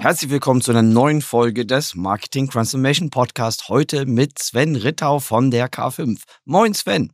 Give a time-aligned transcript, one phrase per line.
[0.00, 3.68] Herzlich willkommen zu einer neuen Folge des Marketing Transformation Podcast.
[3.68, 6.22] Heute mit Sven Rittau von der K5.
[6.46, 7.12] Moin Sven.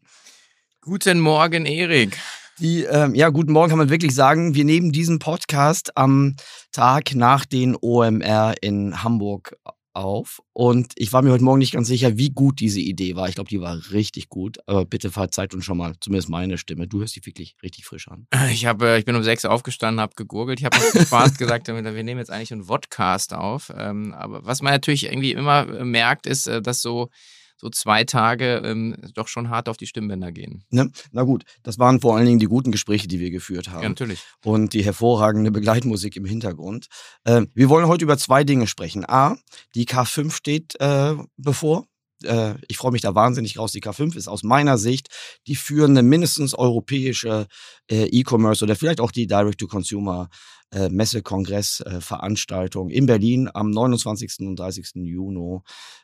[0.82, 2.16] Guten Morgen, Erik.
[2.60, 4.54] Die, ähm, ja, guten Morgen kann man wirklich sagen.
[4.54, 6.36] Wir nehmen diesen Podcast am
[6.70, 9.56] Tag nach den OMR in Hamburg
[9.96, 10.42] auf.
[10.52, 13.28] Und ich war mir heute Morgen nicht ganz sicher, wie gut diese Idee war.
[13.28, 14.59] Ich glaube, die war richtig gut.
[14.66, 16.86] Aber bitte verzeiht uns schon mal, zumindest meine Stimme.
[16.86, 18.27] Du hörst die wirklich richtig frisch an.
[18.56, 20.60] Ich, hab, äh, ich bin um sechs aufgestanden, habe gegurgelt.
[20.60, 23.72] Ich habe Spaß gesagt, wir nehmen jetzt eigentlich einen Vodcast auf.
[23.77, 27.10] Ähm, aber was man natürlich irgendwie immer äh, merkt, ist, äh, dass so
[27.56, 30.64] so zwei Tage ähm, doch schon hart auf die Stimmbänder gehen.
[30.70, 30.91] Ne?
[31.12, 33.83] Na gut, das waren vor allen Dingen die guten Gespräche, die wir geführt haben.
[33.83, 34.22] Ja, natürlich.
[34.44, 36.86] Und die hervorragende Begleitmusik im Hintergrund.
[37.25, 39.05] Äh, wir wollen heute über zwei Dinge sprechen.
[39.08, 39.36] A,
[39.75, 41.86] die K5 steht äh, bevor.
[42.25, 43.73] Äh, ich freue mich da wahnsinnig raus.
[43.73, 45.08] Die K5 ist aus meiner Sicht
[45.47, 47.47] die führende, mindestens europäische
[47.91, 50.28] äh, E-Commerce oder vielleicht auch die Direct-to-Consumer
[50.72, 54.41] äh, Messe-Kongress-Veranstaltung in Berlin am 29.
[54.41, 54.92] und 30.
[54.97, 55.61] Juni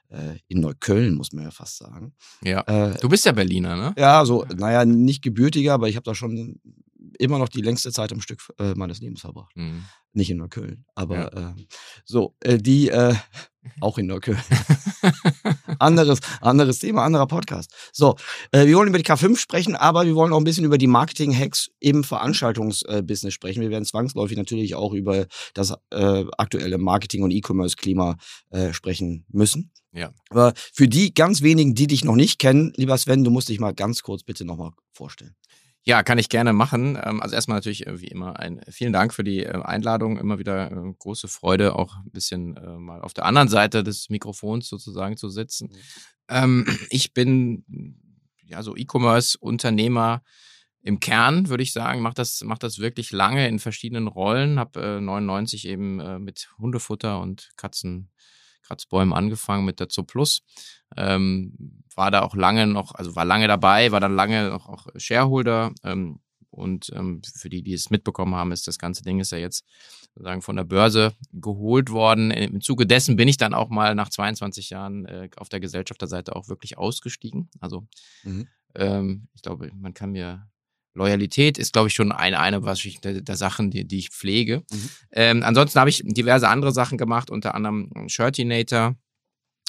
[0.09, 2.15] äh, in Neukölln, muss man ja fast sagen.
[2.43, 2.61] Ja.
[2.63, 3.95] Äh, du bist ja Berliner, ne?
[3.99, 6.61] Ja, so, naja, nicht gebürtiger, aber ich habe da schon
[7.19, 9.57] immer noch die längste Zeit am Stück äh, meines Lebens verbracht.
[9.57, 9.85] Mhm.
[10.13, 11.51] Nicht in Neukölln, aber ja.
[11.51, 11.55] äh,
[12.05, 13.15] so, äh, die äh,
[13.81, 14.39] auch in Neukölln.
[15.79, 17.73] anderes, anderes Thema, anderer Podcast.
[17.93, 18.17] So,
[18.53, 20.87] äh, wir wollen über die K5 sprechen, aber wir wollen auch ein bisschen über die
[20.87, 23.61] Marketing-Hacks im Veranstaltungsbusiness sprechen.
[23.61, 28.17] Wir werden zwangsläufig natürlich auch über das äh, aktuelle Marketing- und E-Commerce-Klima
[28.51, 29.73] äh, sprechen müssen.
[29.93, 30.13] Ja.
[30.31, 33.61] Aber für die ganz wenigen, die dich noch nicht kennen, lieber Sven, du musst dich
[33.61, 35.35] mal ganz kurz bitte nochmal vorstellen.
[35.85, 36.99] Ja, kann ich gerne machen.
[37.03, 40.17] Ähm, also erstmal natürlich äh, wie immer ein vielen Dank für die äh, Einladung.
[40.17, 44.69] Immer wieder äh, große Freude, auch ein bisschen mal auf der anderen Seite des Mikrofons
[44.69, 45.71] sozusagen zu sitzen.
[45.71, 45.77] Mhm.
[46.29, 47.65] Ähm, ich bin
[48.45, 50.23] ja so E-Commerce-Unternehmer
[50.85, 54.59] im Kern, würde ich sagen, macht das, macht das wirklich lange in verschiedenen Rollen.
[54.59, 58.11] Habe 99 eben mit Hundefutter und Katzen
[58.63, 60.43] Kratzbäumen angefangen mit der Zooplus.
[60.97, 64.87] Ähm, war da auch lange noch, also war lange dabei, war dann lange noch auch
[64.97, 65.73] Shareholder.
[65.85, 66.21] Ähm,
[66.51, 69.65] und ähm, für die, die es mitbekommen haben, ist das ganze Ding ist ja jetzt
[70.15, 72.31] sozusagen von der Börse geholt worden.
[72.31, 76.37] Im Zuge dessen bin ich dann auch mal nach 22 Jahren äh, auf der Gesellschafterseite
[76.37, 77.49] auch wirklich ausgestiegen.
[77.61, 77.87] Also
[78.23, 78.49] mhm.
[78.75, 80.47] ähm, ich glaube, man kann mir
[80.95, 84.11] Loyalität ist, glaube ich, schon eine, eine was ich, der, der Sachen, die, die ich
[84.11, 84.63] pflege.
[84.71, 84.91] Mhm.
[85.13, 88.95] Ähm, ansonsten habe ich diverse andere Sachen gemacht, unter anderem Shirtinator,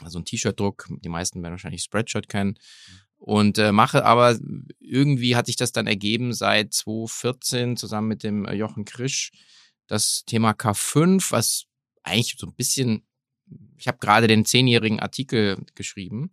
[0.01, 0.87] also ein T-Shirt-Druck.
[1.03, 2.57] Die meisten werden wahrscheinlich Spreadshirt kennen.
[3.17, 4.37] Und äh, mache aber,
[4.79, 9.31] irgendwie hat sich das dann ergeben seit 2014 zusammen mit dem äh, Jochen Krisch,
[9.87, 11.65] das Thema K5, was
[12.03, 13.05] eigentlich so ein bisschen
[13.77, 16.31] ich habe gerade den zehnjährigen Artikel geschrieben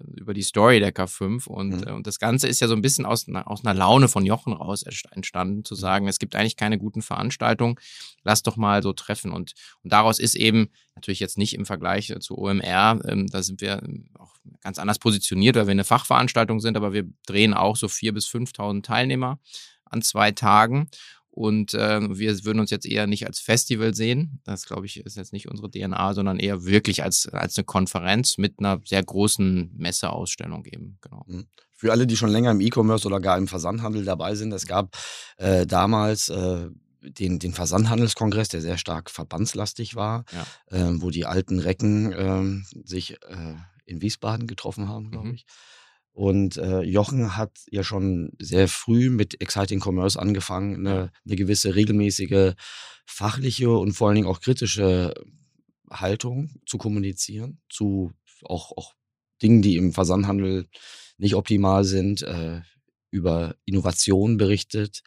[0.00, 1.82] über die Story der K5 und, mhm.
[1.86, 4.52] Äh, und das Ganze ist ja so ein bisschen aus, aus einer Laune von Jochen
[4.52, 5.78] raus entstanden, zu mhm.
[5.78, 7.76] sagen, es gibt eigentlich keine guten Veranstaltungen,
[8.22, 12.10] lass doch mal so treffen und, und daraus ist eben natürlich jetzt nicht im Vergleich
[12.10, 15.84] äh, zu OMR, ähm, da sind wir ähm, auch ganz anders positioniert, weil wir eine
[15.84, 19.38] Fachveranstaltung sind, aber wir drehen auch so vier bis 5.000 Teilnehmer
[19.84, 20.88] an zwei Tagen
[21.34, 24.40] und äh, wir würden uns jetzt eher nicht als Festival sehen.
[24.44, 28.36] Das, glaube ich, ist jetzt nicht unsere DNA, sondern eher wirklich als, als eine Konferenz
[28.36, 30.98] mit einer sehr großen Messeausstellung eben.
[31.00, 31.24] Genau.
[31.26, 31.46] Mhm.
[31.74, 34.94] Für alle, die schon länger im E-Commerce oder gar im Versandhandel dabei sind, es gab
[35.38, 36.68] äh, damals äh,
[37.00, 40.78] den, den Versandhandelskongress, der sehr stark verbandslastig war, ja.
[40.78, 43.54] äh, wo die alten Recken ähm, sich äh,
[43.86, 45.38] in Wiesbaden getroffen haben, glaube mhm.
[46.12, 51.74] Und äh, Jochen hat ja schon sehr früh mit Exciting Commerce angefangen, eine, eine gewisse
[51.74, 52.52] regelmäßige
[53.06, 55.14] fachliche und vor allen Dingen auch kritische
[55.90, 58.12] Haltung zu kommunizieren, zu
[58.44, 58.94] auch, auch
[59.42, 60.68] Dingen, die im Versandhandel
[61.16, 62.60] nicht optimal sind, äh,
[63.10, 65.02] über Innovation berichtet.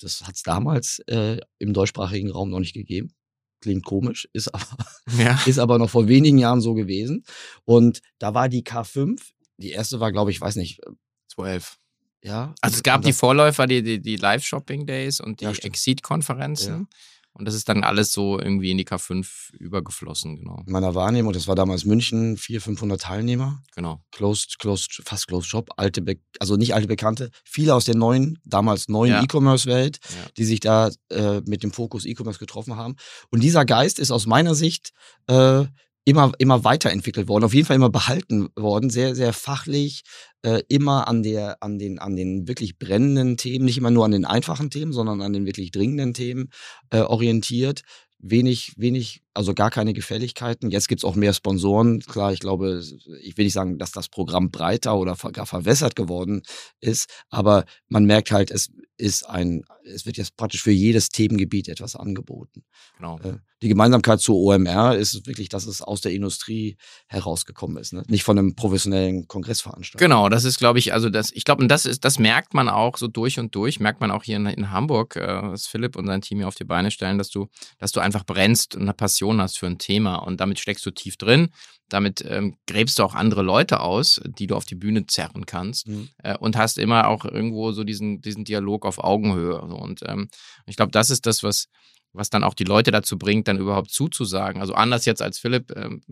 [0.00, 3.14] Das hat es damals äh, im deutschsprachigen Raum noch nicht gegeben.
[3.60, 4.86] Klingt komisch, ist aber,
[5.18, 5.38] ja.
[5.46, 7.24] ist aber noch vor wenigen Jahren so gewesen.
[7.64, 9.20] Und da war die K5
[9.60, 10.80] die erste war, glaube ich, weiß nicht.
[11.28, 11.78] 12.
[12.22, 12.54] Äh, ja.
[12.60, 16.88] Also es gab die Vorläufer, die, die, die Live-Shopping-Days und die ja, Exit-Konferenzen.
[16.90, 16.96] Ja.
[17.32, 20.62] Und das ist dann alles so irgendwie in die K5 übergeflossen, genau.
[20.66, 23.62] In meiner Wahrnehmung, das war damals München, 400, 500 Teilnehmer.
[23.76, 24.02] Genau.
[24.10, 28.38] Closed, closed, fast closed shop, alte, Be also nicht alte Bekannte, viele aus der neuen,
[28.44, 29.22] damals neuen ja.
[29.22, 30.30] E-Commerce-Welt, ja.
[30.36, 32.96] die sich da äh, mit dem Fokus E-Commerce getroffen haben.
[33.30, 34.90] Und dieser Geist ist aus meiner Sicht
[35.28, 35.64] äh,
[36.04, 40.02] immer, immer weiterentwickelt worden, auf jeden Fall immer behalten worden, sehr, sehr fachlich,
[40.42, 44.12] äh, immer an der, an den, an den wirklich brennenden Themen, nicht immer nur an
[44.12, 46.50] den einfachen Themen, sondern an den wirklich dringenden Themen
[46.90, 47.82] äh, orientiert
[48.22, 50.70] wenig, wenig, also gar keine Gefälligkeiten.
[50.70, 52.00] Jetzt gibt's auch mehr Sponsoren.
[52.00, 52.82] Klar, ich glaube,
[53.22, 56.42] ich will nicht sagen, dass das Programm breiter oder gar verwässert geworden
[56.80, 58.70] ist, aber man merkt halt, es
[59.00, 62.64] ist ein, es wird jetzt praktisch für jedes Themengebiet etwas angeboten.
[62.96, 63.18] Genau.
[63.20, 66.76] Äh, die Gemeinsamkeit zu OMR ist wirklich, dass es aus der Industrie
[67.08, 68.04] herausgekommen ist, ne?
[68.08, 70.02] nicht von einem professionellen Kongressveranstalter.
[70.02, 72.68] Genau, das ist, glaube ich, also das, ich glaube, und das ist, das merkt man
[72.68, 75.96] auch so durch und durch, merkt man auch hier in, in Hamburg, äh, was Philipp
[75.96, 77.48] und sein Team hier auf die Beine stellen, dass du,
[77.78, 80.90] dass du einfach brennst und eine Passion hast für ein Thema und damit steckst du
[80.90, 81.50] tief drin.
[81.90, 85.88] Damit ähm, gräbst du auch andere Leute aus, die du auf die Bühne zerren kannst
[85.88, 86.08] mhm.
[86.22, 89.60] äh, und hast immer auch irgendwo so diesen, diesen Dialog auf Augenhöhe.
[89.60, 90.28] Und ähm,
[90.66, 91.68] ich glaube, das ist das, was,
[92.12, 94.60] was dann auch die Leute dazu bringt, dann überhaupt zuzusagen.
[94.60, 96.02] Also anders jetzt als Philipp ähm,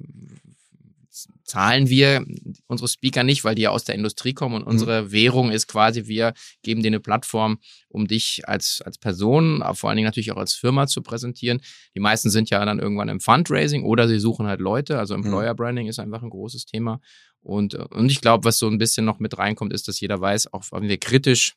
[1.44, 2.24] zahlen wir
[2.66, 4.68] unsere Speaker nicht, weil die ja aus der Industrie kommen und mhm.
[4.68, 7.58] unsere Währung ist quasi, wir geben dir eine Plattform,
[7.88, 11.60] um dich als, als Person, aber vor allen Dingen natürlich auch als Firma zu präsentieren.
[11.94, 15.24] Die meisten sind ja dann irgendwann im Fundraising oder sie suchen halt Leute, also mhm.
[15.24, 17.00] Employer Branding ist einfach ein großes Thema.
[17.40, 20.52] Und, und ich glaube, was so ein bisschen noch mit reinkommt, ist, dass jeder weiß,
[20.52, 21.54] auch wenn wir kritisch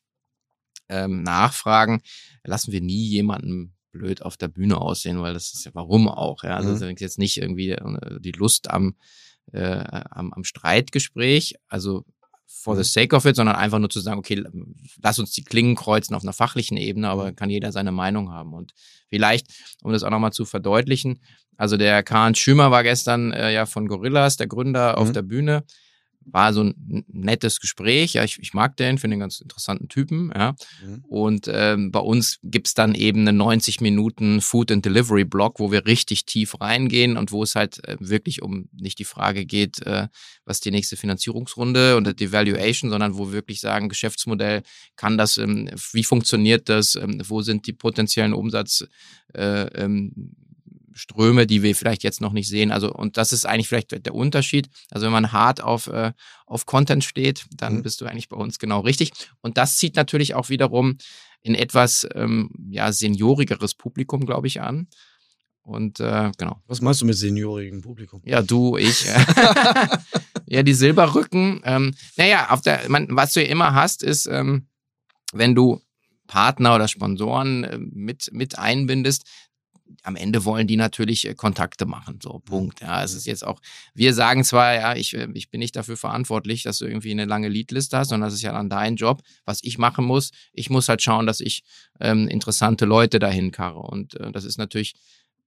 [0.88, 2.02] ähm, nachfragen,
[2.44, 6.42] lassen wir nie jemanden blöd auf der Bühne aussehen, weil das ist ja warum auch.
[6.44, 6.56] Ja?
[6.56, 6.72] Also mhm.
[6.72, 8.96] das ist jetzt nicht irgendwie äh, die Lust am
[9.52, 12.04] äh, am, am Streitgespräch, also
[12.46, 12.84] for the mhm.
[12.84, 14.44] sake of it, sondern einfach nur zu sagen, okay,
[15.02, 17.36] lass uns die Klingen kreuzen auf einer fachlichen Ebene, aber mhm.
[17.36, 18.52] kann jeder seine Meinung haben.
[18.52, 18.72] Und
[19.08, 19.48] vielleicht,
[19.82, 21.22] um das auch nochmal zu verdeutlichen,
[21.56, 24.98] also der Kahn Schümer war gestern äh, ja von Gorillas, der Gründer, mhm.
[24.98, 25.64] auf der Bühne
[26.26, 28.14] war so ein nettes Gespräch.
[28.14, 30.32] Ja, ich, ich mag den, finde den ganz interessanten Typen.
[30.34, 30.54] Ja.
[30.84, 31.04] Mhm.
[31.08, 35.72] Und ähm, bei uns gibt's dann eben einen 90 Minuten Food and Delivery Blog, wo
[35.72, 39.80] wir richtig tief reingehen und wo es halt äh, wirklich um nicht die Frage geht,
[39.86, 40.08] äh,
[40.44, 44.62] was die nächste Finanzierungsrunde und die Valuation, sondern wo wir wirklich sagen, Geschäftsmodell,
[44.96, 48.86] kann das, ähm, wie funktioniert das, ähm, wo sind die potenziellen Umsatz
[49.34, 50.34] äh, ähm,
[50.94, 52.70] Ströme, die wir vielleicht jetzt noch nicht sehen.
[52.70, 54.68] Also, und das ist eigentlich vielleicht der Unterschied.
[54.90, 56.12] Also, wenn man hart auf, äh,
[56.46, 57.82] auf Content steht, dann mhm.
[57.82, 59.12] bist du eigentlich bei uns genau richtig.
[59.40, 60.98] Und das zieht natürlich auch wiederum
[61.42, 64.88] in etwas ähm, ja, seniorigeres Publikum, glaube ich, an.
[65.62, 66.60] Und äh, genau.
[66.66, 68.20] Was meinst du mit seniorigem Publikum?
[68.24, 69.06] Ja, du, ich.
[70.46, 71.60] ja, die Silberrücken.
[71.64, 74.66] Ähm, naja, auf der, man, was du ja immer hast, ist, ähm,
[75.32, 75.80] wenn du
[76.26, 79.24] Partner oder Sponsoren äh, mit, mit einbindest,
[80.02, 82.18] am Ende wollen die natürlich äh, Kontakte machen.
[82.22, 82.42] So, mhm.
[82.42, 82.80] Punkt.
[82.80, 83.60] Ja, es ist jetzt auch,
[83.94, 87.24] wir sagen zwar, ja, ich, äh, ich bin nicht dafür verantwortlich, dass du irgendwie eine
[87.24, 89.22] lange Leadliste hast, sondern das ist ja dann dein Job.
[89.44, 91.62] Was ich machen muss, ich muss halt schauen, dass ich
[92.00, 93.80] ähm, interessante Leute dahin karre.
[93.80, 94.94] Und äh, das ist natürlich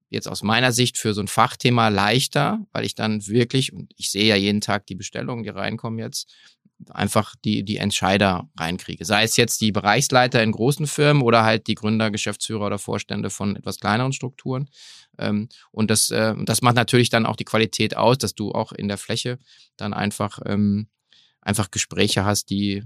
[0.10, 4.12] jetzt aus meiner Sicht für so ein Fachthema leichter, weil ich dann wirklich, und ich
[4.12, 6.34] sehe ja jeden Tag die Bestellungen, die reinkommen jetzt,
[6.90, 9.06] einfach die, die Entscheider reinkriege.
[9.06, 13.30] Sei es jetzt die Bereichsleiter in großen Firmen oder halt die Gründer, Geschäftsführer oder Vorstände
[13.30, 14.70] von etwas kleineren Strukturen.
[15.18, 18.72] Ähm, und das, äh, das macht natürlich dann auch die Qualität aus, dass du auch
[18.72, 19.40] in der Fläche
[19.78, 20.88] dann einfach, ähm,
[21.42, 22.84] einfach Gespräche hast, die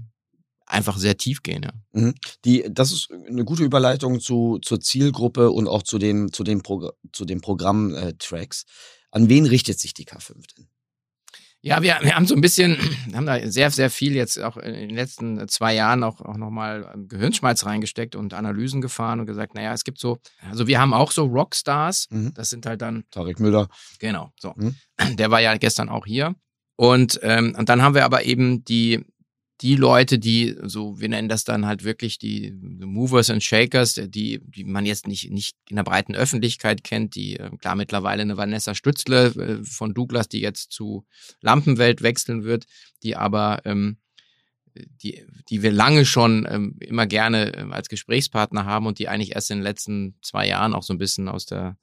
[0.66, 1.64] einfach sehr tief gehen.
[1.64, 1.72] Ja.
[1.92, 2.14] Mhm.
[2.44, 6.62] Die, das ist eine gute Überleitung zu, zur Zielgruppe und auch zu den, zu den,
[6.62, 8.64] Progr zu den Programmtracks.
[9.10, 10.68] An wen richtet sich die K5 denn?
[11.62, 12.78] Ja, wir, wir haben so ein bisschen,
[13.14, 16.90] haben da sehr, sehr viel jetzt auch in den letzten zwei Jahren auch, auch nochmal
[16.94, 20.18] ähm, Gehirnschmalz reingesteckt und Analysen gefahren und gesagt, naja, es gibt so,
[20.48, 22.32] also wir haben auch so Rockstars, mhm.
[22.34, 23.04] das sind halt dann.
[23.10, 23.68] Tarek Müller.
[23.98, 24.54] Genau, so.
[24.56, 24.76] Mhm.
[25.16, 26.34] Der war ja gestern auch hier.
[26.76, 29.04] Und, ähm, und dann haben wir aber eben die,
[29.60, 34.40] die Leute, die so, wir nennen das dann halt wirklich die Movers and Shakers, die,
[34.42, 38.36] die man jetzt nicht, nicht in der breiten Öffentlichkeit kennt, die äh, klar mittlerweile eine
[38.36, 41.04] Vanessa Stützle äh, von Douglas, die jetzt zu
[41.42, 42.64] Lampenwelt wechseln wird,
[43.02, 43.98] die aber ähm,
[44.74, 49.34] die, die wir lange schon ähm, immer gerne ähm, als Gesprächspartner haben und die eigentlich
[49.34, 51.76] erst in den letzten zwei Jahren auch so ein bisschen aus der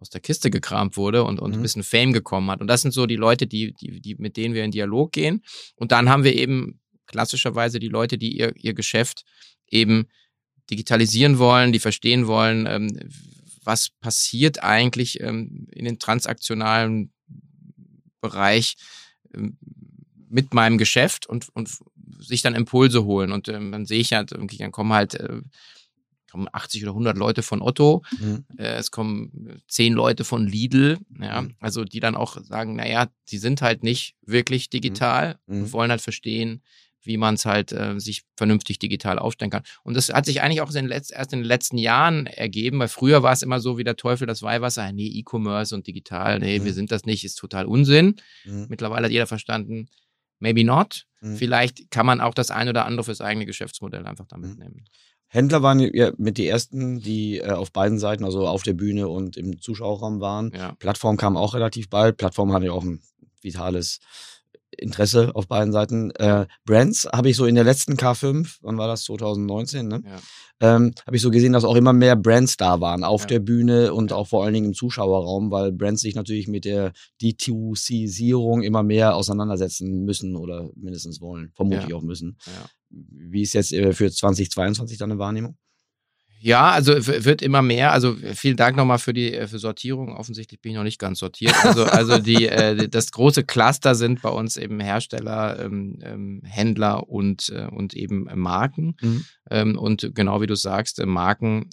[0.00, 1.58] aus der Kiste gekramt wurde und, und mhm.
[1.58, 2.62] ein bisschen Fame gekommen hat.
[2.62, 5.42] Und das sind so die Leute, die, die, die, mit denen wir in Dialog gehen.
[5.76, 6.79] Und dann haben wir eben
[7.10, 9.24] klassischerweise die Leute, die ihr, ihr Geschäft
[9.68, 10.06] eben
[10.70, 13.10] digitalisieren wollen, die verstehen wollen, ähm,
[13.64, 17.12] was passiert eigentlich ähm, in den transaktionalen
[18.20, 18.76] Bereich
[19.34, 19.58] ähm,
[20.28, 21.70] mit meinem Geschäft und, und
[22.20, 23.32] sich dann Impulse holen.
[23.32, 25.42] Und ähm, dann sehe ich halt, dann kommen halt äh,
[26.30, 28.44] kommen 80 oder 100 Leute von Otto, mhm.
[28.56, 31.54] äh, es kommen 10 Leute von Lidl, ja, mhm.
[31.58, 35.62] also die dann auch sagen, naja, die sind halt nicht wirklich digital mhm.
[35.62, 36.62] und wollen halt verstehen,
[37.02, 39.62] wie man es halt äh, sich vernünftig digital aufstellen kann.
[39.82, 42.88] Und das hat sich eigentlich auch in letzt, erst in den letzten Jahren ergeben, weil
[42.88, 46.58] früher war es immer so wie der Teufel das Weihwasser, nee, E-Commerce und digital, nee,
[46.58, 46.64] mhm.
[46.64, 48.16] wir sind das nicht, ist total Unsinn.
[48.44, 48.66] Mhm.
[48.68, 49.88] Mittlerweile hat jeder verstanden,
[50.38, 51.06] maybe not.
[51.20, 51.36] Mhm.
[51.36, 54.58] Vielleicht kann man auch das ein oder andere fürs eigene Geschäftsmodell einfach damit mhm.
[54.58, 54.84] nehmen.
[55.32, 59.08] Händler waren ja mit die ersten, die äh, auf beiden Seiten, also auf der Bühne
[59.08, 60.50] und im Zuschauerraum waren.
[60.52, 60.74] Ja.
[60.80, 62.16] Plattform kam auch relativ bald.
[62.16, 63.00] Plattform hatte ja auch ein
[63.40, 64.00] vitales
[64.76, 66.10] Interesse auf beiden Seiten.
[66.12, 69.04] Äh, Brands habe ich so in der letzten K5, wann war das?
[69.04, 70.02] 2019, ne?
[70.04, 70.20] Ja.
[70.62, 73.28] Ähm, habe ich so gesehen, dass auch immer mehr Brands da waren auf ja.
[73.28, 76.92] der Bühne und auch vor allen Dingen im Zuschauerraum, weil Brands sich natürlich mit der
[77.22, 81.96] D2C-Sierung immer mehr auseinandersetzen müssen oder mindestens wollen, vermutlich ja.
[81.96, 82.36] auch müssen.
[82.90, 85.56] Wie ist jetzt äh, für 2022 deine Wahrnehmung?
[86.42, 87.92] Ja, also wird immer mehr.
[87.92, 90.16] Also vielen Dank nochmal für die äh, für Sortierung.
[90.16, 91.54] Offensichtlich bin ich noch nicht ganz sortiert.
[91.62, 97.08] Also, also die, äh, das große Cluster sind bei uns eben Hersteller, ähm, ähm, Händler
[97.08, 98.96] und, äh, und eben Marken.
[99.02, 99.24] Mhm.
[99.50, 101.68] Ähm, und genau wie du sagst, äh, Marken,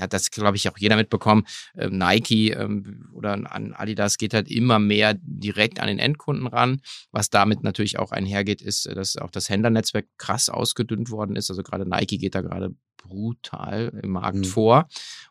[0.00, 1.44] hat das, glaube ich, auch jeder mitbekommen.
[1.74, 6.80] Äh, Nike ähm, oder an Adidas geht halt immer mehr direkt an den Endkunden ran.
[7.10, 11.50] Was damit natürlich auch einhergeht, ist, dass auch das Händlernetzwerk krass ausgedünnt worden ist.
[11.50, 14.44] Also gerade Nike geht da gerade brutal im Markt mhm.
[14.44, 14.88] vor.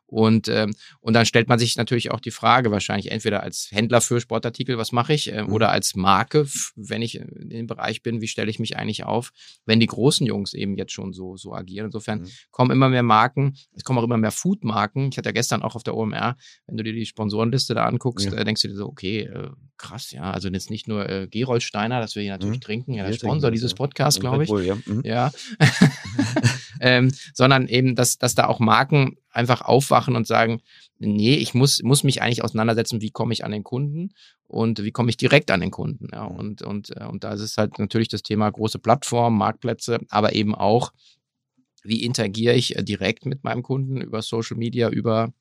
[0.09, 4.01] Und, ähm, und dann stellt man sich natürlich auch die Frage, wahrscheinlich entweder als Händler
[4.01, 5.53] für Sportartikel, was mache ich, äh, mhm.
[5.53, 9.31] oder als Marke, wenn ich in dem Bereich bin, wie stelle ich mich eigentlich auf,
[9.65, 11.85] wenn die großen Jungs eben jetzt schon so, so agieren.
[11.85, 12.29] Insofern mhm.
[12.49, 15.09] kommen immer mehr Marken, es kommen auch immer mehr Food-Marken.
[15.11, 18.25] Ich hatte ja gestern auch auf der OMR, wenn du dir die Sponsorenliste da anguckst,
[18.25, 18.33] ja.
[18.33, 21.61] äh, denkst du dir so, okay, äh, krass, ja, also jetzt nicht nur äh, Gerold
[21.61, 22.61] Steiner, das wir hier natürlich mhm.
[22.61, 24.49] trinken, ja, der Sponsor dieses Podcasts, glaube ich.
[24.49, 24.75] Wohl, ja.
[24.87, 25.01] Mhm.
[25.05, 25.31] ja.
[26.79, 30.61] ähm, sondern eben, dass, dass da auch Marken einfach aufwachen und sagen,
[30.97, 34.11] nee, ich muss, muss mich eigentlich auseinandersetzen, wie komme ich an den Kunden
[34.47, 36.07] und wie komme ich direkt an den Kunden.
[36.11, 39.99] Ja, und, und, äh, und da ist es halt natürlich das Thema große Plattformen, Marktplätze,
[40.09, 40.91] aber eben auch,
[41.83, 45.33] wie interagiere ich äh, direkt mit meinem Kunden über Social Media, über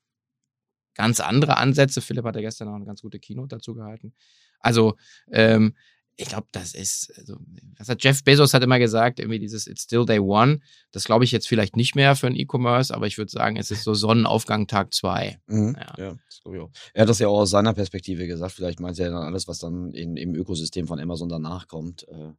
[0.95, 2.01] ganz andere Ansätze.
[2.01, 4.13] Philipp hat ja gestern auch eine ganz gute Keynote dazu gehalten.
[4.61, 4.97] Also
[5.31, 5.75] ähm,
[6.21, 7.37] ich glaube, das ist, also,
[7.77, 10.59] was hat Jeff Bezos hat immer gesagt, irgendwie dieses It's still day one.
[10.91, 13.71] Das glaube ich jetzt vielleicht nicht mehr für ein E-Commerce, aber ich würde sagen, es
[13.71, 15.39] ist so Sonnenaufgang Tag zwei.
[15.47, 15.77] Mhm.
[15.79, 15.95] Ja.
[15.97, 16.71] ja, das glaube ich auch.
[16.93, 18.53] Er hat das ja auch aus seiner Perspektive gesagt.
[18.53, 22.09] Vielleicht meint er dann alles, was dann in, im Ökosystem von Amazon danach kommt.
[22.09, 22.33] Äh,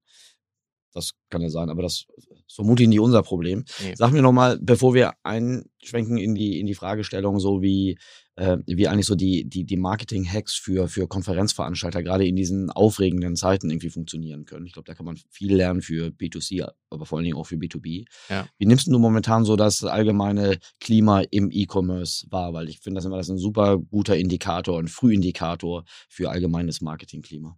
[0.94, 3.64] das kann ja sein, aber das ist vermutlich nicht unser Problem.
[3.82, 3.94] Nee.
[3.96, 7.98] Sag mir nochmal, bevor wir einschwenken in die, in die Fragestellung, so wie,
[8.40, 13.36] äh, wie eigentlich so die, die, die Marketing-Hacks für, für Konferenzveranstalter gerade in diesen aufregenden
[13.36, 14.66] Zeiten irgendwie funktionieren können.
[14.66, 17.58] Ich glaube, da kann man viel lernen für B2C, aber vor allen Dingen auch für
[17.58, 18.06] B2B.
[18.30, 18.48] Ja.
[18.58, 22.54] Wie nimmst du momentan so das allgemeine Klima im E-Commerce wahr?
[22.54, 26.80] Weil ich finde das immer das ist ein super guter Indikator, ein Frühindikator für allgemeines
[26.80, 27.58] Marketingklima.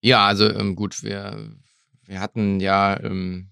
[0.00, 1.54] Ja, also ähm, gut, wir
[2.06, 3.50] wir hatten ja ähm,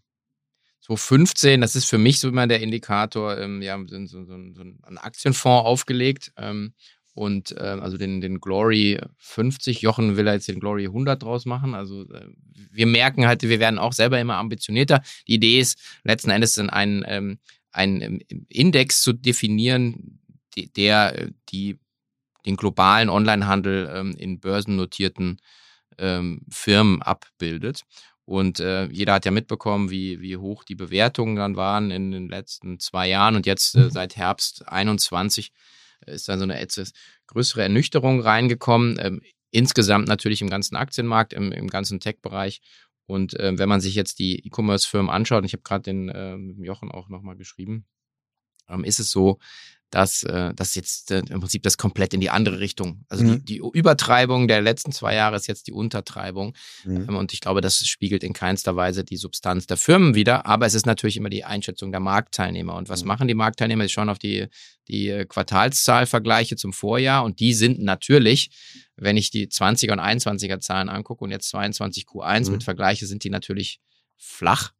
[0.86, 4.98] 2015, das ist für mich so immer der Indikator, ähm, ja, so, so, so, einen
[4.98, 6.74] Aktienfonds aufgelegt ähm,
[7.14, 9.80] und äh, also den, den Glory 50.
[9.80, 11.74] Jochen will jetzt den Glory 100 draus machen.
[11.74, 12.28] Also äh,
[12.70, 15.02] wir merken halt, wir werden auch selber immer ambitionierter.
[15.26, 17.38] Die Idee ist letzten Endes dann einen, ähm,
[17.72, 20.20] einen ähm, Index zu definieren,
[20.76, 21.78] der äh, die,
[22.44, 25.40] den globalen Onlinehandel ähm, in börsennotierten
[25.98, 27.82] ähm, Firmen abbildet.
[28.26, 32.28] Und äh, jeder hat ja mitbekommen, wie, wie hoch die Bewertungen dann waren in den
[32.28, 33.36] letzten zwei Jahren.
[33.36, 33.90] Und jetzt äh, mhm.
[33.90, 35.52] seit Herbst 21
[36.04, 36.92] äh, ist dann so eine etwas
[37.28, 38.98] größere Ernüchterung reingekommen.
[39.00, 42.60] Ähm, insgesamt natürlich im ganzen Aktienmarkt, im, im ganzen Tech-Bereich.
[43.06, 46.64] Und äh, wenn man sich jetzt die E-Commerce-Firmen anschaut, und ich habe gerade den äh,
[46.64, 47.86] Jochen auch nochmal geschrieben,
[48.68, 49.38] ähm, ist es so,
[49.90, 53.04] dass äh, das jetzt äh, im Prinzip das komplett in die andere Richtung.
[53.08, 53.44] Also mhm.
[53.44, 56.54] die, die Übertreibung der letzten zwei Jahre ist jetzt die Untertreibung.
[56.84, 57.06] Mhm.
[57.08, 60.46] Ähm, und ich glaube, das spiegelt in keinster Weise die Substanz der Firmen wieder.
[60.46, 62.74] Aber es ist natürlich immer die Einschätzung der Marktteilnehmer.
[62.74, 63.08] Und was mhm.
[63.08, 63.84] machen die Marktteilnehmer?
[63.84, 64.46] Sie schauen auf die,
[64.88, 67.24] die äh, Quartalszahlvergleiche zum Vorjahr.
[67.24, 68.50] Und die sind natürlich,
[68.96, 72.64] wenn ich die 20er und 21er Zahlen angucke und jetzt 22 Q1 mit mhm.
[72.64, 73.80] vergleiche, sind die natürlich
[74.16, 74.72] flach.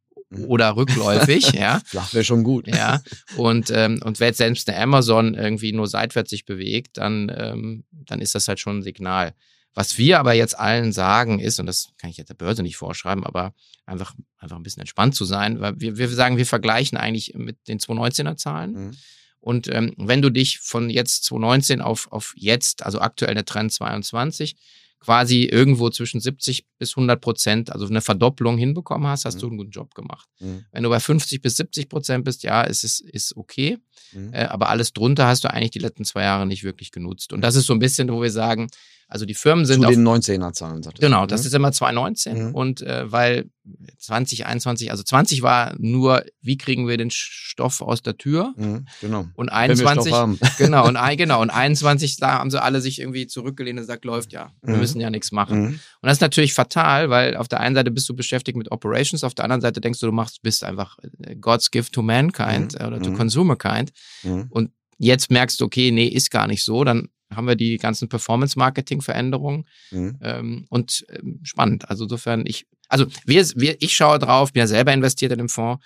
[0.46, 1.80] Oder rückläufig, ja.
[1.84, 2.66] Flach wäre schon gut.
[2.66, 3.00] Ja.
[3.36, 8.20] Und, ähm, und wenn selbst eine Amazon irgendwie nur seitwärts sich bewegt, dann, ähm, dann
[8.20, 9.34] ist das halt schon ein Signal.
[9.74, 12.76] Was wir aber jetzt allen sagen ist, und das kann ich jetzt der Börse nicht
[12.76, 13.52] vorschreiben, aber
[13.84, 17.68] einfach, einfach ein bisschen entspannt zu sein, weil wir, wir sagen, wir vergleichen eigentlich mit
[17.68, 18.72] den 2019er Zahlen.
[18.72, 18.96] Mhm.
[19.38, 23.70] Und ähm, wenn du dich von jetzt 2019 auf, auf jetzt, also aktuell eine Trend
[23.70, 24.56] 22,
[25.00, 29.40] quasi irgendwo zwischen 70 bis 100 Prozent, also eine Verdopplung hinbekommen hast, hast mhm.
[29.40, 30.28] du einen guten Job gemacht.
[30.40, 30.64] Mhm.
[30.72, 33.78] Wenn du bei 50 bis 70 Prozent bist, ja, ist es ist okay.
[34.12, 34.32] Mhm.
[34.32, 37.32] Äh, aber alles drunter hast du eigentlich die letzten zwei Jahre nicht wirklich genutzt.
[37.32, 38.68] Und das ist so ein bisschen, wo wir sagen,
[39.08, 41.46] Also die Firmen sind Zu den 19er Zahlen, sagt Genau, das ne?
[41.46, 42.54] ist immer 2019 Mhm.
[42.54, 43.50] und äh, weil
[43.98, 49.26] 2021, also 20 war nur, wie kriegen wir den Stoff aus der Tür Mhm, genau.
[49.34, 50.38] und Wenn wir Stoff 21, haben.
[50.58, 54.32] genau, und genau, und 21, da haben sie alle sich irgendwie zurückgelehnt und gesagt, läuft
[54.32, 54.80] ja, wir Mhm.
[54.80, 55.58] müssen ja nichts machen.
[55.60, 55.66] Mhm.
[55.66, 59.24] Und das ist natürlich fatal, weil auf der einen Seite bist du beschäftigt mit Operations,
[59.24, 62.78] auf der anderen Seite denkst du, du machst, bist einfach äh, God's gift to mankind
[62.78, 62.86] Mhm.
[62.86, 63.16] oder to Mhm.
[63.16, 63.92] consumerkind.
[64.22, 64.46] Mhm.
[64.50, 66.82] Und jetzt merkst du, okay, nee, ist gar nicht so.
[66.84, 70.18] Dann haben wir die ganzen Performance-Marketing-Veränderungen Mhm.
[70.22, 71.88] ähm, und ähm, spannend.
[71.90, 75.48] Also insofern, ich, also wir, wir, ich schaue drauf, bin ja selber investiert in dem
[75.48, 75.84] Fonds,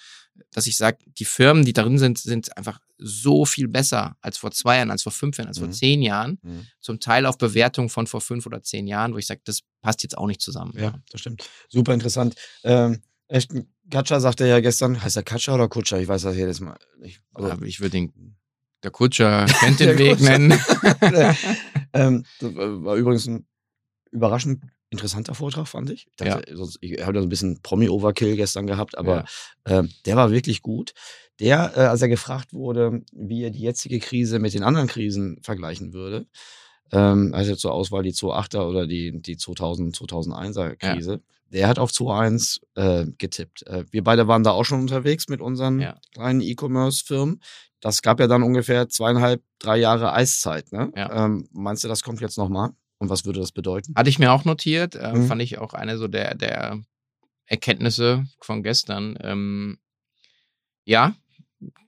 [0.52, 4.50] dass ich sage, die Firmen, die darin sind, sind einfach so viel besser als vor
[4.52, 5.72] zwei Jahren, als vor fünf Jahren, als vor Mhm.
[5.72, 6.38] zehn Jahren.
[6.42, 6.66] Mhm.
[6.80, 10.02] Zum Teil auf Bewertung von vor fünf oder zehn Jahren, wo ich sage, das passt
[10.02, 10.72] jetzt auch nicht zusammen.
[10.76, 11.48] Ja, das stimmt.
[11.68, 12.34] Super interessant.
[12.64, 13.00] Ähm,
[13.90, 16.00] Katscher sagte ja gestern, heißt er Katscher oder Kutscher?
[16.00, 17.20] Ich weiß das jedes Mal nicht.
[17.34, 18.36] Also, Aber ich würde den,
[18.82, 20.52] der Kutscher kennt den Weg nennen.
[21.92, 23.46] ähm, das war übrigens ein
[24.10, 26.08] überraschend interessanter Vortrag, fand ich.
[26.08, 29.24] Ich, dachte, sonst, ich habe da so ein bisschen Promi-Overkill gestern gehabt, aber
[29.64, 30.94] ähm, der war wirklich gut.
[31.38, 35.38] Der, äh, als er gefragt wurde, wie er die jetzige Krise mit den anderen Krisen
[35.42, 36.26] vergleichen würde,
[36.92, 41.90] ähm, also zur Auswahl die 2.8er oder die, die 2000, 2001er Krise, der hat auf
[41.90, 43.66] 2.1 äh, getippt.
[43.66, 45.98] Äh, wir beide waren da auch schon unterwegs mit unseren Ja.
[46.14, 47.40] kleinen E-Commerce-Firmen.
[47.80, 50.70] Das gab ja dann ungefähr zweieinhalb, drei Jahre Eiszeit.
[50.72, 50.92] Ne?
[50.96, 51.24] Ja.
[51.26, 52.70] Ähm, meinst du, das kommt jetzt nochmal?
[52.98, 53.94] Und was würde das bedeuten?
[53.96, 55.26] Hatte ich mir auch notiert, äh, Mhm.
[55.26, 56.78] fand ich auch eine so der, der
[57.46, 59.18] Erkenntnisse von gestern.
[59.22, 59.78] Ähm,
[60.84, 61.14] ja,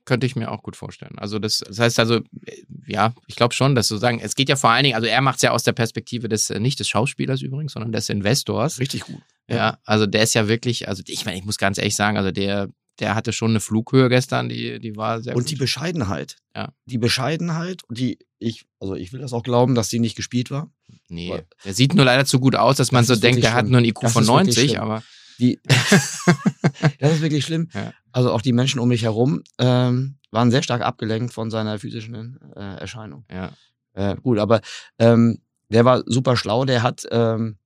[0.05, 1.17] könnte ich mir auch gut vorstellen.
[1.17, 4.55] Also das, das heißt also, äh, ja, ich glaube schon, dass sozusagen, es geht ja
[4.55, 6.87] vor allen Dingen, also er macht es ja aus der Perspektive des, äh, nicht des
[6.87, 8.79] Schauspielers übrigens, sondern des Investors.
[8.79, 9.21] Richtig gut.
[9.49, 12.31] Ja, also der ist ja wirklich, also ich meine, ich muss ganz ehrlich sagen, also
[12.31, 15.61] der, der hatte schon eine Flughöhe gestern, die, die war sehr Und die gut.
[15.61, 16.37] Bescheidenheit.
[16.55, 16.71] Ja.
[16.85, 20.71] Die Bescheidenheit, die ich, also ich will das auch glauben, dass die nicht gespielt war.
[21.09, 23.53] Nee, der sieht nur leider zu gut aus, dass man Das so ist denkt, der
[23.53, 23.71] hat schlimm.
[23.71, 24.81] nur ein IQ Das von ist wirklich 90, schlimm.
[24.81, 25.03] aber
[25.39, 25.59] Die,
[26.99, 27.69] das ist wirklich schlimm.
[27.73, 27.93] Ja.
[28.11, 32.39] Also auch die Menschen um mich herum ähm, waren sehr stark abgelenkt von seiner physischen
[32.55, 33.25] äh, Erscheinung.
[33.31, 33.51] ja.
[33.95, 34.61] Äh, gut, aber
[34.97, 35.37] ähm,
[35.69, 36.65] der war super schlau.
[36.65, 37.57] Der hat, ähm,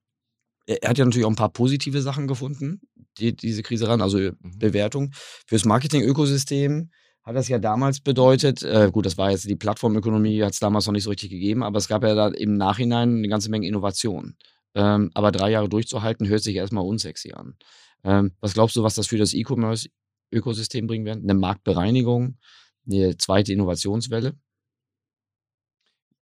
[0.65, 2.81] er hat ja natürlich auch ein paar positive Sachen gefunden,
[3.17, 4.33] die diese Krise ran, also Mhm.
[4.59, 5.11] Bewertung.
[5.45, 6.91] Fürs Marketing-Ökosystem
[7.23, 10.85] hat das ja damals bedeutet, äh, gut, das war jetzt die Plattformökonomie, hat es damals
[10.85, 13.67] noch nicht so richtig gegeben, aber es gab ja da im Nachhinein eine ganze Menge
[13.67, 14.35] Innovation.
[14.77, 17.55] Ähm, aber drei Jahre durchzuhalten, hört sich erstmal unsexy an.
[18.03, 21.17] Ähm, was glaubst du, was das für das E-Commerce-Ökosystem bringen wird?
[21.17, 22.37] Eine Marktbereinigung,
[22.85, 24.35] eine zweite Innovationswelle?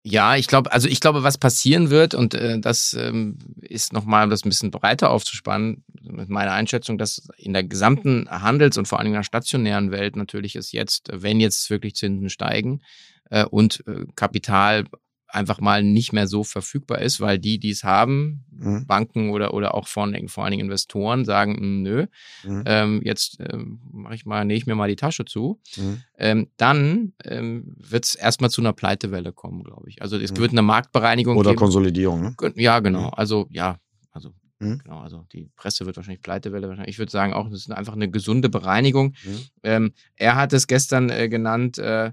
[0.04, 4.26] Ja, ich glaube, also ich glaube, was passieren wird, und äh, das ähm, ist nochmal,
[4.26, 8.88] um das ein bisschen breiter aufzuspannen, mit meiner Einschätzung, dass in der gesamten Handels- und
[8.88, 12.82] vor allem in der stationären Welt natürlich ist jetzt, wenn jetzt wirklich Zinsen steigen
[13.30, 14.86] äh, und äh, Kapital
[15.34, 18.86] einfach mal nicht mehr so verfügbar ist, weil die, die es haben, Mhm.
[18.86, 22.06] Banken oder, oder auch vor, allen- vor allen Dingen Investoren sagen, "Mm, nö,
[22.44, 22.64] Mhm.
[22.68, 26.04] ähm, jetzt ähm, mache ich mal, nähe ich mir mal die Tasche zu Mhm.
[26.18, 30.02] ähm, dann ähm, wird es erstmal zu einer Pleitewelle kommen, glaube ich.
[30.02, 30.38] Also es Mhm.
[30.38, 31.60] wird eine Marktbereinigung Oder geben.
[31.60, 32.54] Konsolidierung, ne?
[32.56, 33.08] Ja, genau.
[33.08, 33.14] Mhm.
[33.16, 33.78] Also ja,
[34.12, 34.78] also Mhm.
[34.84, 35.00] genau.
[35.00, 36.94] Also die Presse wird wahrscheinlich Pleitewelle wahrscheinlich.
[36.94, 39.16] Ich würde sagen auch, das ist einfach eine gesunde Bereinigung.
[39.64, 41.80] Ähm, er hat es gestern äh, genannt.
[41.80, 42.12] Äh,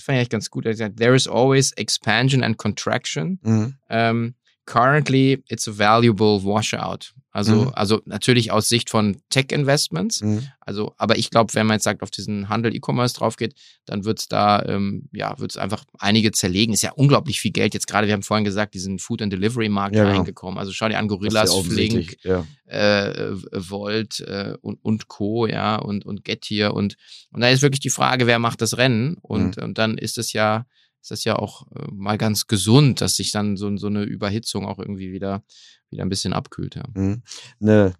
[0.00, 0.64] das fand ich eigentlich ganz gut.
[0.64, 3.38] Er hat gesagt, there is always expansion and contraction.
[3.42, 3.74] Mhm.
[3.90, 4.34] Ähm,
[4.70, 7.12] currently, it's a valuable washout.
[7.32, 7.70] Also, Mhm.
[7.74, 10.20] also natürlich aus Sicht von Tech-Investments.
[10.20, 10.48] Mhm.
[10.60, 13.54] Also, aber ich glaube, wenn man jetzt sagt, auf diesen Handel E-Commerce drauf geht,
[13.86, 16.72] dann wird es da, ähm, ja, wird es einfach einige zerlegen.
[16.74, 17.72] Ist ja unglaublich viel Geld.
[17.74, 20.16] Jetzt gerade, wir haben vorhin gesagt, diesen Food and Delivery Markt Ja, genau.
[20.16, 20.58] reingekommen.
[20.58, 22.44] Also schau dir an, Gorillas, Flink, Ja.
[22.66, 26.96] äh, Volt äh, und, und Co., ja, und, und Getir und,
[27.32, 29.16] und da ist wirklich die Frage, wer macht das Rennen?
[29.22, 29.62] Und, Mhm.
[29.62, 30.66] und dann ist es ja,
[31.00, 34.66] ist das ja auch äh, mal ganz gesund, dass sich dann so, so eine Überhitzung
[34.66, 35.44] auch irgendwie wieder,
[35.90, 36.84] wieder ein bisschen abkühlt, ja.
[36.94, 37.22] Mhm.
[37.60, 37.94] Eine,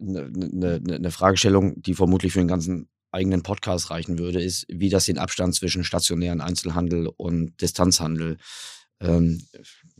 [0.00, 4.88] eine, eine, eine Fragestellung, die vermutlich für den ganzen eigenen Podcast reichen würde, ist, wie
[4.88, 8.38] das den Abstand zwischen stationären Einzelhandel und Distanzhandel
[9.00, 9.42] ähm,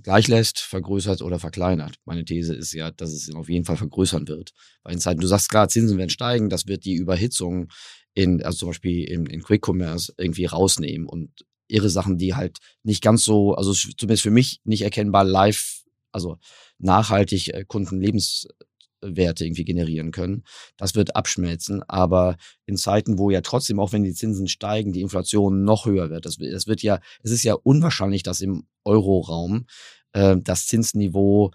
[0.02, 1.96] gleich lässt, vergrößert oder verkleinert.
[2.04, 4.52] Meine These ist ja, dass es ihn auf jeden Fall vergrößern wird.
[4.82, 7.68] Weil in Zeiten, du sagst klar, Zinsen werden steigen, das wird die Überhitzung
[8.14, 12.58] in, also zum Beispiel in, in Quick Commerce irgendwie rausnehmen und ihre Sachen, die halt
[12.82, 15.82] nicht ganz so, also zumindest für mich nicht erkennbar live,
[16.12, 16.38] also
[16.78, 20.44] nachhaltig äh, Kundenlebenswerte irgendwie generieren können.
[20.76, 25.00] Das wird abschmelzen, aber in Zeiten, wo ja trotzdem, auch wenn die Zinsen steigen, die
[25.00, 29.66] Inflation noch höher wird, das, das wird ja, es ist ja unwahrscheinlich, dass im Euroraum
[30.12, 31.52] äh, das Zinsniveau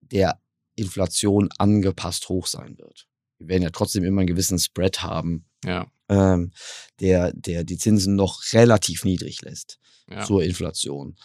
[0.00, 0.40] der
[0.74, 3.06] Inflation angepasst hoch sein wird.
[3.38, 6.52] Wir werden ja trotzdem immer einen gewissen Spread haben, Ja, ähm,
[7.00, 9.78] der, der die Zinsen noch relativ niedrig lässt
[10.10, 10.24] ja.
[10.24, 11.16] zur Inflation.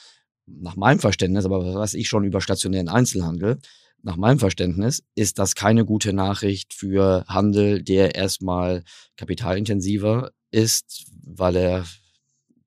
[0.45, 3.59] nach meinem Verständnis, aber was weiß ich schon über stationären Einzelhandel,
[4.01, 8.83] nach meinem Verständnis ist das keine gute Nachricht für Handel, der erstmal
[9.17, 11.85] kapitalintensiver ist, weil er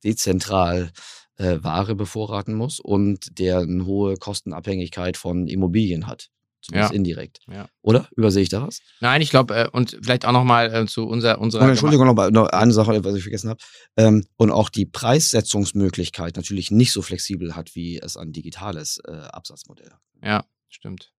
[0.04, 0.92] dezentral
[1.37, 6.28] äh, Ware bevorraten muss und der eine hohe Kostenabhängigkeit von Immobilien hat.
[6.62, 6.96] Zumindest ja.
[6.96, 7.40] indirekt.
[7.51, 7.68] Ja.
[7.83, 8.09] Oder?
[8.16, 8.81] Übersehe ich da was?
[9.01, 11.64] Nein, ich glaube, äh, und vielleicht auch nochmal äh, zu unser, unserer.
[11.64, 13.61] Und Entschuldigung, noch, noch eine Sache, was ich vergessen habe.
[13.96, 19.11] Ähm, und auch die Preissetzungsmöglichkeit natürlich nicht so flexibel hat, wie es ein digitales äh,
[19.11, 19.92] Absatzmodell.
[20.22, 21.12] Ja, stimmt.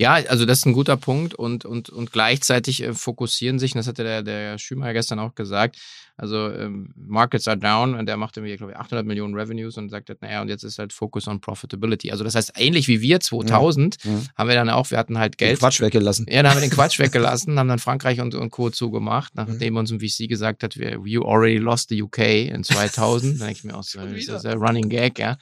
[0.00, 3.80] Ja, also das ist ein guter Punkt und, und, und gleichzeitig äh, fokussieren sich, und
[3.80, 5.76] das hatte der, der Schümer gestern auch gesagt,
[6.16, 9.90] also ähm, Markets are down und der macht irgendwie, glaube ich, 800 Millionen Revenues und
[9.90, 12.10] sagt, halt, naja, und jetzt ist halt Focus on Profitability.
[12.12, 14.10] Also das heißt, ähnlich wie wir 2000 ja.
[14.10, 14.18] Ja.
[14.36, 15.58] haben wir dann auch, wir hatten halt Geld.
[15.58, 16.24] Den Quatsch weggelassen.
[16.30, 18.70] Ja, dann haben wir den Quatsch weggelassen, haben dann Frankreich und, und Co.
[18.70, 19.80] zugemacht, nachdem mhm.
[19.80, 23.38] uns ein VC gesagt hat, wir, you already lost the UK in 2000.
[23.38, 25.36] dann denke ich mir auch, so, das ist ein Running Gag, ja.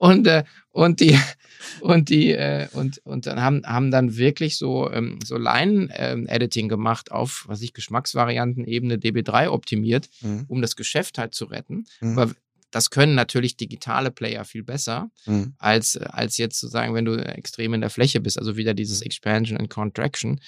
[0.00, 1.14] Und, äh, und die,
[1.80, 6.68] und die, äh, und, und dann haben, haben dann wirklich so, ähm, so Line-Editing ähm,
[6.70, 10.46] gemacht auf, was ich, Geschmacksvarianten-Ebene DB3 optimiert, mhm.
[10.48, 11.84] um das Geschäft halt zu retten.
[12.00, 12.18] Mhm.
[12.18, 12.32] Aber
[12.70, 15.52] das können natürlich digitale Player viel besser, mhm.
[15.58, 19.02] als, als jetzt zu sagen, wenn du extrem in der Fläche bist, also wieder dieses
[19.02, 20.40] Expansion and Contraction.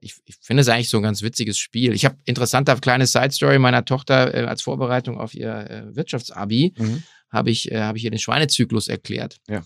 [0.00, 1.94] Ich, ich finde es eigentlich so ein ganz witziges Spiel.
[1.94, 6.74] Ich habe interessanter kleine Side Story meiner Tochter äh, als Vorbereitung auf ihr äh, Wirtschaftsabi.
[6.76, 9.38] Mhm habe ich, äh, hab ich hier den Schweinezyklus erklärt.
[9.48, 9.62] Ja.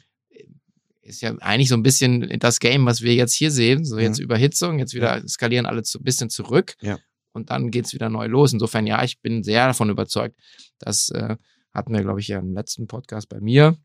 [1.03, 3.85] Ist ja eigentlich so ein bisschen das Game, was wir jetzt hier sehen.
[3.85, 4.25] So jetzt mhm.
[4.25, 6.77] Überhitzung, jetzt wieder skalieren alle so ein bisschen zurück.
[6.81, 6.99] Ja.
[7.33, 8.53] Und dann geht es wieder neu los.
[8.53, 10.39] Insofern, ja, ich bin sehr davon überzeugt,
[10.79, 11.37] dass äh,
[11.73, 13.77] hatten wir, glaube ich, ja im letzten Podcast bei mir,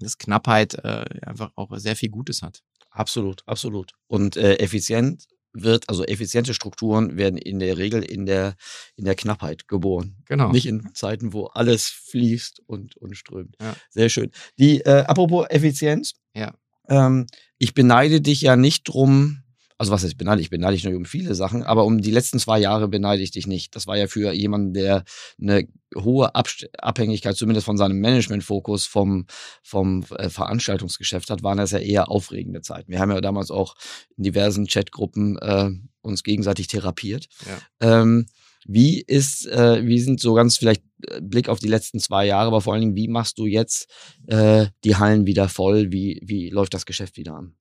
[0.00, 2.62] dass Knappheit äh, einfach auch sehr viel Gutes hat.
[2.90, 3.92] Absolut, absolut.
[4.06, 8.54] Und äh, effizient wird, also effiziente Strukturen werden in der Regel in der,
[8.96, 10.16] in der Knappheit geboren.
[10.26, 10.52] Genau.
[10.52, 13.56] Nicht in Zeiten, wo alles fließt und, und strömt.
[13.60, 13.74] Ja.
[13.90, 14.30] Sehr schön.
[14.58, 16.14] Die, äh, apropos Effizienz.
[16.34, 16.54] Ja.
[16.88, 17.26] Ähm,
[17.58, 19.42] ich beneide dich ja nicht drum,
[19.78, 20.40] also was heißt beneide?
[20.40, 23.30] Ich beneide dich nur um viele Sachen, aber um die letzten zwei Jahre beneide ich
[23.30, 23.76] dich nicht.
[23.76, 25.04] Das war ja für jemanden, der
[25.40, 29.26] eine hohe Abhängigkeit, zumindest von seinem Managementfokus vom,
[29.62, 32.90] vom äh, Veranstaltungsgeschäft hat, waren das ja eher aufregende Zeiten.
[32.90, 33.76] Wir haben ja damals auch
[34.16, 35.70] in diversen Chatgruppen äh,
[36.02, 37.28] uns gegenseitig therapiert.
[37.46, 38.02] Ja.
[38.02, 38.26] Ähm,
[38.66, 42.48] wie ist, äh, wie sind so ganz vielleicht äh, Blick auf die letzten zwei Jahre,
[42.48, 43.88] aber vor allen Dingen, wie machst du jetzt
[44.26, 45.92] äh, die Hallen wieder voll?
[45.92, 47.54] Wie, wie läuft das Geschäft wieder an?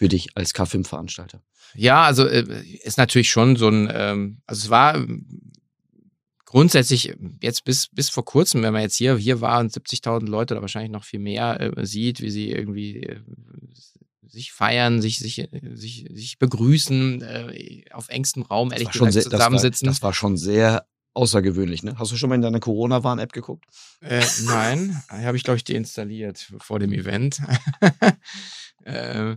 [0.00, 1.42] Für dich als K5-Veranstalter?
[1.74, 5.06] Ja, also äh, ist natürlich schon so ein, ähm, also es war
[6.46, 10.62] grundsätzlich jetzt bis, bis vor kurzem, wenn man jetzt hier, hier waren 70.000 Leute oder
[10.62, 13.20] wahrscheinlich noch viel mehr äh, sieht, wie sie irgendwie äh,
[14.26, 19.84] sich feiern, sich, sich, sich, sich begrüßen, äh, auf engstem Raum, ehrlich gesagt, sehr, zusammensitzen.
[19.84, 21.98] Das war, das war schon sehr außergewöhnlich, ne?
[21.98, 23.66] Hast du schon mal in deine Corona-Warn-App geguckt?
[24.00, 27.42] Äh, nein, habe ich, glaube ich, deinstalliert vor dem Event.
[28.84, 29.36] äh,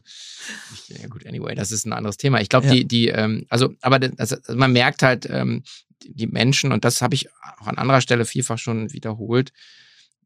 [0.87, 2.41] ja gut, anyway, das ist ein anderes Thema.
[2.41, 2.73] Ich glaube, ja.
[2.73, 5.63] die, die, ähm, also, aber das, also man merkt halt, ähm,
[6.05, 7.29] die Menschen, und das habe ich
[7.59, 9.51] auch an anderer Stelle vielfach schon wiederholt,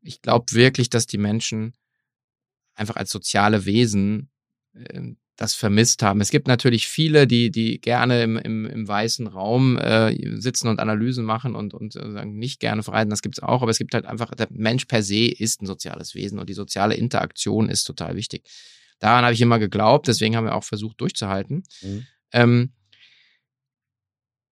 [0.02, 1.74] ich glaube wirklich, dass die Menschen
[2.76, 4.30] einfach als soziale Wesen
[4.74, 6.20] äh, das vermisst haben.
[6.20, 10.80] Es gibt natürlich viele, die, die gerne im, im, im weißen Raum äh, sitzen und
[10.80, 13.12] Analysen machen und, und äh, sagen, nicht gerne verreisen.
[13.12, 15.68] Das gibt es auch, aber es gibt halt einfach, der Mensch per se ist ein
[15.68, 18.44] soziales Wesen und die soziale Interaktion ist total wichtig.
[19.00, 21.64] Daran habe ich immer geglaubt, deswegen haben wir auch versucht durchzuhalten.
[21.82, 22.08] Mhm.
[22.32, 22.74] Ähm,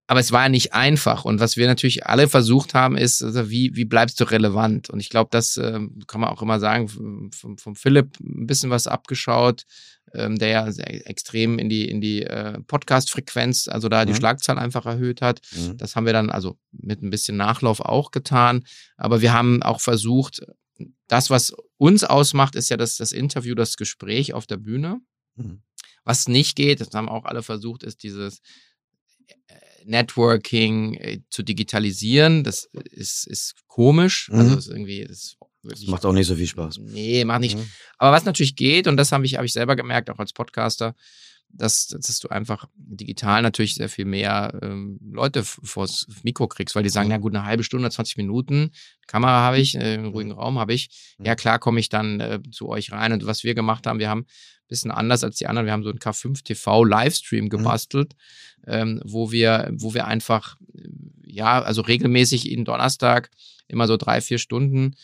[0.08, 1.24] aber es war ja nicht einfach.
[1.24, 4.88] Und was wir natürlich alle versucht haben, ist, also wie, wie bleibst du relevant?
[4.88, 8.70] Und ich glaube, das äh, kann man auch immer sagen, vom, vom Philipp ein bisschen
[8.70, 9.64] was abgeschaut,
[10.14, 14.06] ähm, der ja extrem in die, in die äh, Podcast-Frequenz, also da mhm.
[14.08, 15.40] die Schlagzahl einfach erhöht hat.
[15.56, 15.76] Mhm.
[15.76, 18.64] Das haben wir dann also mit ein bisschen Nachlauf auch getan.
[18.96, 20.40] Aber wir haben auch versucht,
[21.08, 25.00] das, was uns ausmacht, ist ja das, das Interview, das Gespräch auf der Bühne.
[25.36, 25.62] Mhm.
[26.04, 28.40] Was nicht geht, das haben auch alle versucht, ist dieses
[29.86, 32.44] Networking äh, zu digitalisieren.
[32.44, 34.28] Das ist, ist komisch.
[34.30, 34.48] Also mhm.
[34.48, 36.78] Also ist irgendwie, das, das macht auch nicht so viel Spaß.
[36.78, 37.56] Nee, macht nicht.
[37.56, 37.68] Mhm.
[37.98, 40.94] Aber was natürlich geht, und das habe ich, hab ich selber gemerkt, auch als Podcaster,
[41.48, 46.82] dass, dass du einfach digital natürlich sehr viel mehr ähm, Leute vors Mikro kriegst, weil
[46.82, 48.72] die sagen, ja gut, eine halbe Stunde, 20 Minuten,
[49.06, 51.14] Kamera habe ich, äh, einen ruhigen Raum habe ich.
[51.18, 53.12] Ja klar, komme ich dann äh, zu euch rein.
[53.12, 55.84] Und was wir gemacht haben, wir haben ein bisschen anders als die anderen, wir haben
[55.84, 57.50] so einen K5 TV Livestream mhm.
[57.50, 58.14] gebastelt,
[58.66, 58.72] mhm.
[58.72, 60.56] ähm, wo wir, wo wir einfach,
[61.24, 63.30] ja, also regelmäßig jeden Donnerstag
[63.68, 64.96] immer so drei, vier Stunden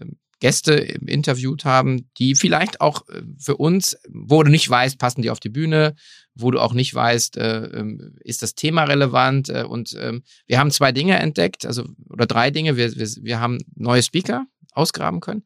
[0.00, 5.22] ähm, Gäste interviewt haben, die vielleicht auch äh, für uns, wo du nicht weißt, passen
[5.22, 5.94] die auf die Bühne,
[6.34, 9.50] wo du auch nicht weißt, äh, ähm, ist das Thema relevant.
[9.50, 12.76] Äh, und äh, wir haben zwei Dinge entdeckt, also oder drei Dinge.
[12.76, 15.44] Wir, wir, wir haben neue Speaker ausgraben können.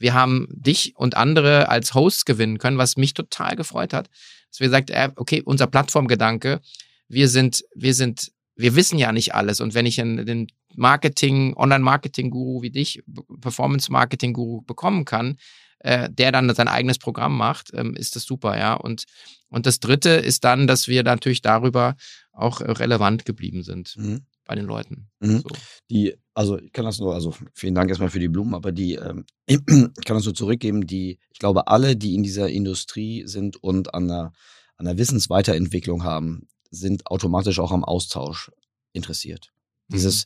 [0.00, 4.10] Wir haben dich und andere als Hosts gewinnen können, was mich total gefreut hat.
[4.50, 6.60] Dass wir gesagt, okay, unser Plattformgedanke,
[7.06, 9.60] wir sind, wir sind, wir wissen ja nicht alles.
[9.60, 13.02] Und wenn ich den Marketing, Online-Marketing-Guru wie dich,
[13.40, 15.36] Performance-Marketing-Guru bekommen kann,
[15.80, 18.74] äh, der dann sein eigenes Programm macht, ähm, ist das super, ja.
[18.74, 19.04] Und,
[19.48, 21.96] und das dritte ist dann, dass wir natürlich darüber
[22.32, 23.96] auch relevant geblieben sind.
[23.96, 25.08] Mhm bei den Leuten.
[25.20, 25.38] Mhm.
[25.38, 25.48] So.
[25.90, 28.94] Die, also ich kann das nur, also vielen Dank erstmal für die Blumen, aber die,
[28.94, 33.62] ähm, ich kann das nur zurückgeben, die, ich glaube, alle, die in dieser Industrie sind
[33.62, 34.32] und an einer,
[34.76, 38.50] an einer Wissensweiterentwicklung haben, sind automatisch auch am Austausch
[38.92, 39.52] interessiert.
[39.88, 39.94] Mhm.
[39.94, 40.24] Dieses,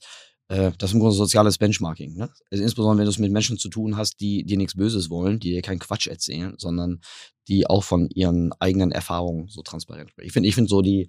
[0.48, 2.14] äh, das ist im Grunde soziales Benchmarking.
[2.14, 2.30] Ne?
[2.50, 5.40] Also insbesondere, wenn du es mit Menschen zu tun hast, die dir nichts Böses wollen,
[5.40, 7.00] die dir keinen Quatsch erzählen, sondern
[7.48, 10.26] die auch von ihren eigenen Erfahrungen so transparent sprechen.
[10.26, 11.08] Ich finde, ich finde so die,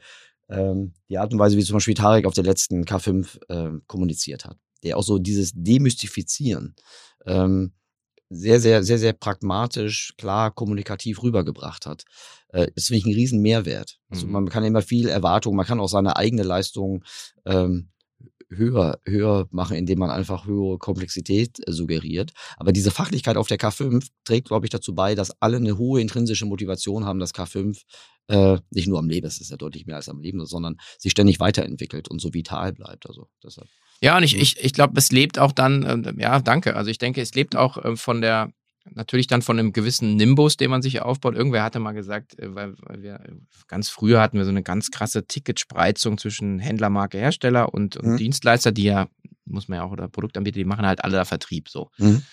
[0.49, 4.45] ähm, die Art und Weise, wie zum Beispiel Tarek auf der letzten K5 äh, kommuniziert
[4.45, 6.75] hat, der auch so dieses Demystifizieren
[7.25, 7.73] ähm,
[8.29, 12.03] sehr, sehr, sehr, sehr pragmatisch, klar, kommunikativ rübergebracht hat.
[12.49, 13.99] Äh, das finde ich einen riesen Mehrwert.
[14.09, 14.33] Also mhm.
[14.33, 17.03] man kann immer viel Erwartung, man kann auch seine eigene Leistung
[17.45, 17.89] ähm,
[18.49, 22.31] höher, höher machen, indem man einfach höhere Komplexität äh, suggeriert.
[22.57, 26.01] Aber diese Fachlichkeit auf der K5 trägt, glaube ich, dazu bei, dass alle eine hohe
[26.01, 27.81] intrinsische Motivation haben, das K5
[28.27, 31.11] äh, nicht nur am Leben, es ist ja deutlich mehr als am Leben, sondern sich
[31.11, 33.07] ständig weiterentwickelt und so vital bleibt.
[33.07, 33.69] Also deshalb.
[34.01, 36.75] Ja, und ich, ich, ich glaube, es lebt auch dann, äh, ja, danke.
[36.75, 38.51] Also ich denke, es lebt auch äh, von der,
[38.93, 41.35] natürlich dann von einem gewissen Nimbus, den man sich aufbaut.
[41.35, 43.19] Irgendwer hatte mal gesagt, äh, weil, weil wir
[43.67, 48.11] ganz früher hatten wir so eine ganz krasse Ticketspreizung zwischen Händler, Marke, Hersteller und, und
[48.11, 48.17] mhm.
[48.17, 49.07] Dienstleister, die ja,
[49.45, 51.89] muss man ja auch, oder Produktanbieter, die machen halt alle da Vertrieb so.
[51.97, 52.23] Mhm.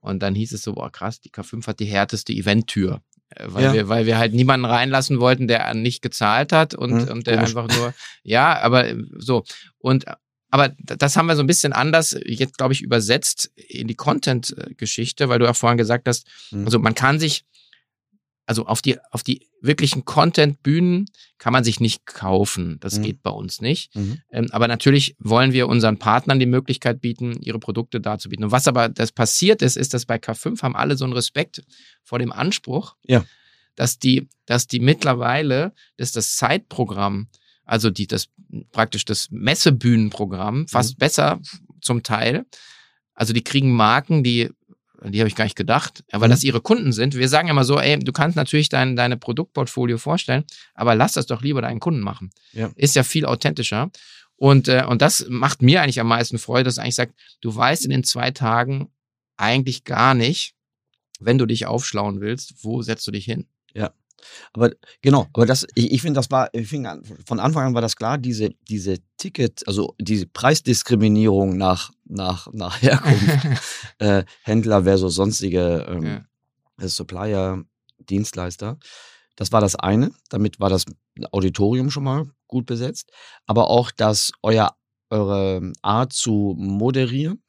[0.00, 3.00] Und dann hieß es so, boah, krass, die K5 hat die härteste Eventtür.
[3.30, 3.72] Äh, weil, ja.
[3.72, 7.36] wir, weil wir halt niemanden reinlassen wollten, der nicht gezahlt hat und, mhm, und der
[7.36, 7.56] komisch.
[7.56, 9.44] einfach nur, ja, aber so.
[9.78, 10.04] Und
[10.54, 15.28] aber das haben wir so ein bisschen anders jetzt, glaube ich, übersetzt in die Content-Geschichte,
[15.28, 16.64] weil du auch vorhin gesagt hast, mhm.
[16.64, 17.44] also man kann sich,
[18.46, 21.06] also auf die, auf die wirklichen Content-Bühnen
[21.38, 22.78] kann man sich nicht kaufen.
[22.78, 23.02] Das mhm.
[23.02, 23.96] geht bei uns nicht.
[23.96, 24.20] Mhm.
[24.30, 28.44] Ähm, aber natürlich wollen wir unseren Partnern die Möglichkeit bieten, ihre Produkte darzubieten.
[28.44, 31.64] Und was aber das passiert ist, ist, dass bei K5 haben alle so einen Respekt
[32.04, 33.24] vor dem Anspruch, ja.
[33.74, 37.26] dass die, dass die mittlerweile, dass das Zeitprogramm
[37.64, 38.28] also die, das
[38.72, 40.98] praktisch das Messebühnenprogramm, fast mhm.
[40.98, 41.40] besser
[41.80, 42.44] zum Teil.
[43.14, 44.50] Also die kriegen Marken, die,
[45.04, 46.32] die habe ich gar nicht gedacht, weil mhm.
[46.32, 47.14] das ihre Kunden sind.
[47.14, 51.26] Wir sagen immer so, ey, du kannst natürlich dein, deine Produktportfolio vorstellen, aber lass das
[51.26, 52.30] doch lieber deinen Kunden machen.
[52.52, 52.70] Ja.
[52.76, 53.90] Ist ja viel authentischer.
[54.36, 57.84] Und, äh, und das macht mir eigentlich am meisten Freude, dass eigentlich sagt, du weißt
[57.84, 58.88] in den zwei Tagen
[59.36, 60.54] eigentlich gar nicht,
[61.20, 63.46] wenn du dich aufschlauen willst, wo setzt du dich hin?
[63.72, 63.92] Ja.
[64.52, 64.70] Aber
[65.02, 66.86] genau, aber das, ich, ich finde, das war, ich find,
[67.26, 72.80] von Anfang an war das klar, diese, diese Ticket, also diese Preisdiskriminierung nach, nach, nach
[72.82, 73.62] Herkunft,
[73.98, 76.24] äh, Händler versus sonstige ähm, ja.
[76.84, 77.64] Äh, Supplier,
[77.98, 78.78] Dienstleister.
[79.36, 80.12] Das war das eine.
[80.28, 80.84] Damit war das
[81.32, 83.10] Auditorium schon mal gut besetzt.
[83.46, 84.76] Aber auch, dass euer,
[85.10, 87.43] eure Art zu moderieren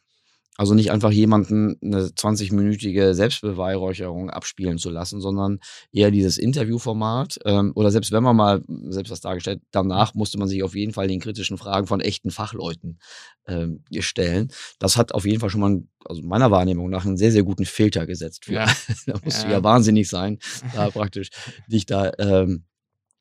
[0.57, 5.59] also nicht einfach jemanden eine 20-minütige Selbstbeweihräucherung abspielen zu lassen, sondern
[5.91, 7.39] eher dieses Interviewformat.
[7.45, 10.93] Ähm, oder selbst wenn man mal selbst was dargestellt, danach musste man sich auf jeden
[10.93, 12.99] Fall den kritischen Fragen von echten Fachleuten
[13.47, 14.49] ähm, stellen.
[14.79, 17.65] Das hat auf jeden Fall schon mal, also meiner Wahrnehmung nach, einen sehr, sehr guten
[17.65, 18.45] Filter gesetzt.
[18.45, 18.65] Für, ja.
[19.07, 19.47] da musst ja.
[19.47, 20.39] du ja wahnsinnig sein,
[20.73, 21.29] da praktisch
[21.67, 22.63] dich da ähm,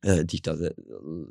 [0.05, 0.75] äh, dich da se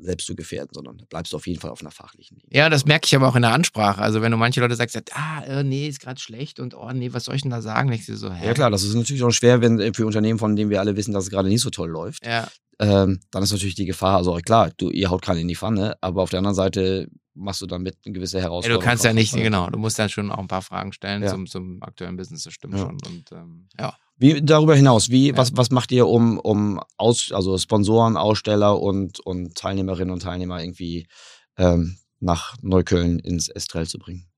[0.00, 2.50] selbst zu gefährden, sondern bleibst du auf jeden Fall auf einer fachlichen Linie.
[2.56, 4.00] Ja, das merke ich aber auch in der Ansprache.
[4.00, 7.12] Also wenn du manche Leute sagst, ah, äh, nee, ist gerade schlecht und oh nee,
[7.12, 7.92] was soll ich denn da sagen?
[7.92, 8.46] Ich so, hä?
[8.46, 10.96] Ja klar, das ist natürlich auch schwer, wenn äh, für Unternehmen, von denen wir alle
[10.96, 12.26] wissen, dass es gerade nicht so toll läuft.
[12.26, 12.48] Ja.
[12.80, 15.96] Ähm, dann ist natürlich die Gefahr, also klar, du, ihr haut keinen in die Pfanne,
[16.00, 18.80] aber auf der anderen Seite machst du damit eine gewisse Herausforderung.
[18.80, 21.22] Ja, du kannst ja nicht, genau, du musst dann schon auch ein paar Fragen stellen
[21.22, 21.30] ja.
[21.30, 22.80] zum, zum aktuellen Business, das stimmt ja.
[22.80, 22.98] schon.
[23.06, 23.96] Und ähm, ja.
[24.16, 29.18] Wie darüber hinaus, wie, was, was macht ihr, um, um aus, also Sponsoren, Aussteller und,
[29.20, 31.08] und Teilnehmerinnen und Teilnehmer irgendwie
[31.56, 34.28] ähm, nach Neukölln ins Estrell zu bringen?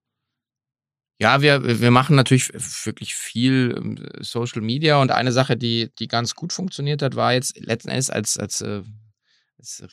[1.19, 2.53] Ja, wir, wir machen natürlich
[2.85, 7.33] wirklich viel ähm, Social Media und eine Sache, die, die ganz gut funktioniert hat, war
[7.33, 8.83] jetzt letzten Endes als, als äh,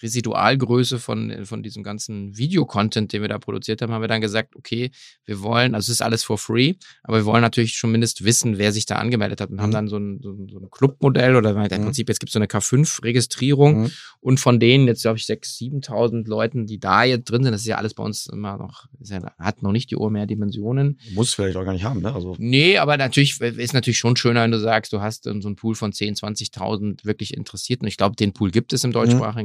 [0.01, 4.55] Residualgröße von, von diesem ganzen Videocontent, den wir da produziert haben, haben wir dann gesagt,
[4.55, 4.91] okay,
[5.25, 6.73] wir wollen, also es ist alles for free,
[7.03, 9.61] aber wir wollen natürlich schon mindestens wissen, wer sich da angemeldet hat und mhm.
[9.61, 11.85] haben dann so ein, so ein, so ein Clubmodell oder im mhm.
[11.85, 13.91] Prinzip, jetzt gibt es so eine K5-Registrierung mhm.
[14.19, 17.61] und von denen jetzt, glaube ich, 6.000, 7.000 Leuten, die da jetzt drin sind, das
[17.61, 20.99] ist ja alles bei uns immer noch, ja, hat noch nicht die Uhr mehr Dimensionen.
[21.13, 22.13] Muss vielleicht auch gar nicht haben, ne?
[22.13, 22.35] Also.
[22.37, 25.75] Nee, aber natürlich ist natürlich schon schöner, wenn du sagst, du hast so einen Pool
[25.75, 26.19] von 10.000,
[26.53, 27.87] 20.000 wirklich Interessierten.
[27.87, 28.93] Ich glaube, den Pool gibt es im mhm.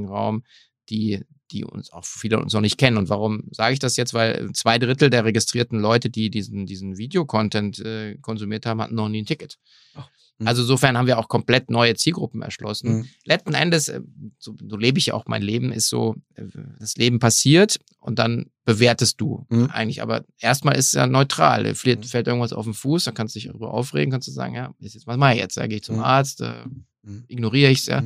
[0.09, 0.43] Deutschsprachigen Raum,
[0.91, 2.97] die, die uns auch viele uns noch nicht kennen.
[2.97, 4.15] Und warum sage ich das jetzt?
[4.15, 9.09] Weil zwei Drittel der registrierten Leute, die diesen, diesen Videocontent äh, konsumiert haben, hatten noch
[9.09, 9.59] nie ein Ticket.
[9.95, 10.09] Ach.
[10.39, 10.47] Mhm.
[10.47, 12.99] Also insofern haben wir auch komplett neue Zielgruppen erschlossen.
[12.99, 13.09] Mhm.
[13.25, 14.01] Letzten Endes, äh,
[14.39, 16.45] so, so, lebe ich ja auch mein Leben, ist so, äh,
[16.79, 19.67] das Leben passiert und dann bewertest du mhm.
[19.67, 20.01] eigentlich.
[20.01, 21.75] Aber erstmal ist es ja neutral.
[21.75, 22.05] Fällt, mhm.
[22.05, 24.73] fällt irgendwas auf den Fuß, dann kannst du dich darüber aufregen, kannst du sagen, ja,
[24.79, 25.57] jetzt, was mache ich jetzt?
[25.57, 26.03] Da gehe ich zum mhm.
[26.03, 26.65] Arzt, äh,
[27.03, 27.25] mhm.
[27.29, 28.03] ignoriere ich es ja.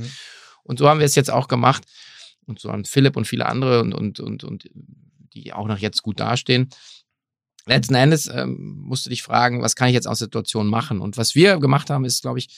[0.62, 1.84] Und so haben wir es jetzt auch gemacht.
[2.46, 4.70] Und so haben Philipp und viele andere und, und, und, und
[5.34, 6.68] die auch noch jetzt gut dastehen
[7.66, 11.00] letzten Endes ähm, musst du dich fragen, was kann ich jetzt aus der Situation machen?
[11.00, 12.48] Und was wir gemacht haben, ist, glaube ich,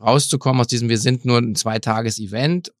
[0.00, 2.72] rauszukommen aus diesem, wir sind nur ein Zweitages-Event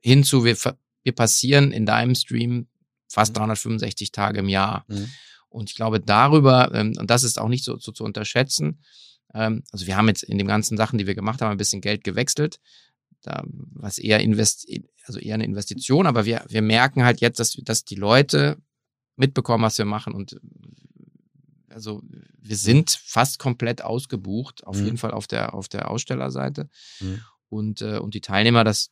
[0.00, 0.56] hinzu, wir,
[1.02, 2.68] wir passieren in deinem Stream
[3.08, 4.12] fast 365 mhm.
[4.12, 4.84] Tage im Jahr.
[4.88, 5.10] Mhm.
[5.48, 8.80] Und ich glaube, darüber, ähm, und das ist auch nicht so, so zu unterschätzen,
[9.34, 11.80] ähm, also wir haben jetzt in den ganzen Sachen, die wir gemacht haben, ein bisschen
[11.80, 12.60] Geld gewechselt,
[13.22, 14.68] da, was eher invest,
[15.04, 18.58] also eher eine Investition, aber wir, wir merken halt jetzt, dass, dass die Leute
[19.16, 20.40] mitbekommen, was wir machen und
[21.70, 22.02] also
[22.40, 24.84] wir sind fast komplett ausgebucht, auf mhm.
[24.84, 26.68] jeden Fall auf der, auf der Ausstellerseite.
[27.00, 27.20] Mhm.
[27.50, 28.90] Und, äh, und die Teilnehmer, das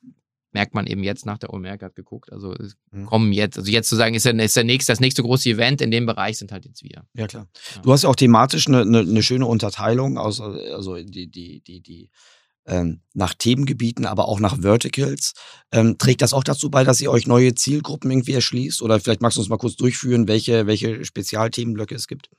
[0.52, 2.32] merkt man eben jetzt nach der OMERG hat geguckt.
[2.32, 2.54] Also
[2.90, 3.06] mhm.
[3.06, 5.80] kommen jetzt, also jetzt zu sagen, ist, der, ist der nächste, das nächste große Event
[5.80, 7.04] in dem Bereich sind halt jetzt wir.
[7.14, 7.48] Ja, klar.
[7.74, 7.82] Ja.
[7.82, 11.82] Du hast ja auch thematisch eine, eine, eine schöne Unterteilung, aus, also die, die, die,
[11.82, 12.10] die
[12.66, 15.35] ähm, nach Themengebieten, aber auch nach Verticals.
[15.72, 18.83] Ähm, trägt das auch dazu bei, dass ihr euch neue Zielgruppen irgendwie erschließt?
[18.83, 22.31] Oder vielleicht magst du uns mal kurz durchführen, welche, welche Spezialthemenblöcke es gibt?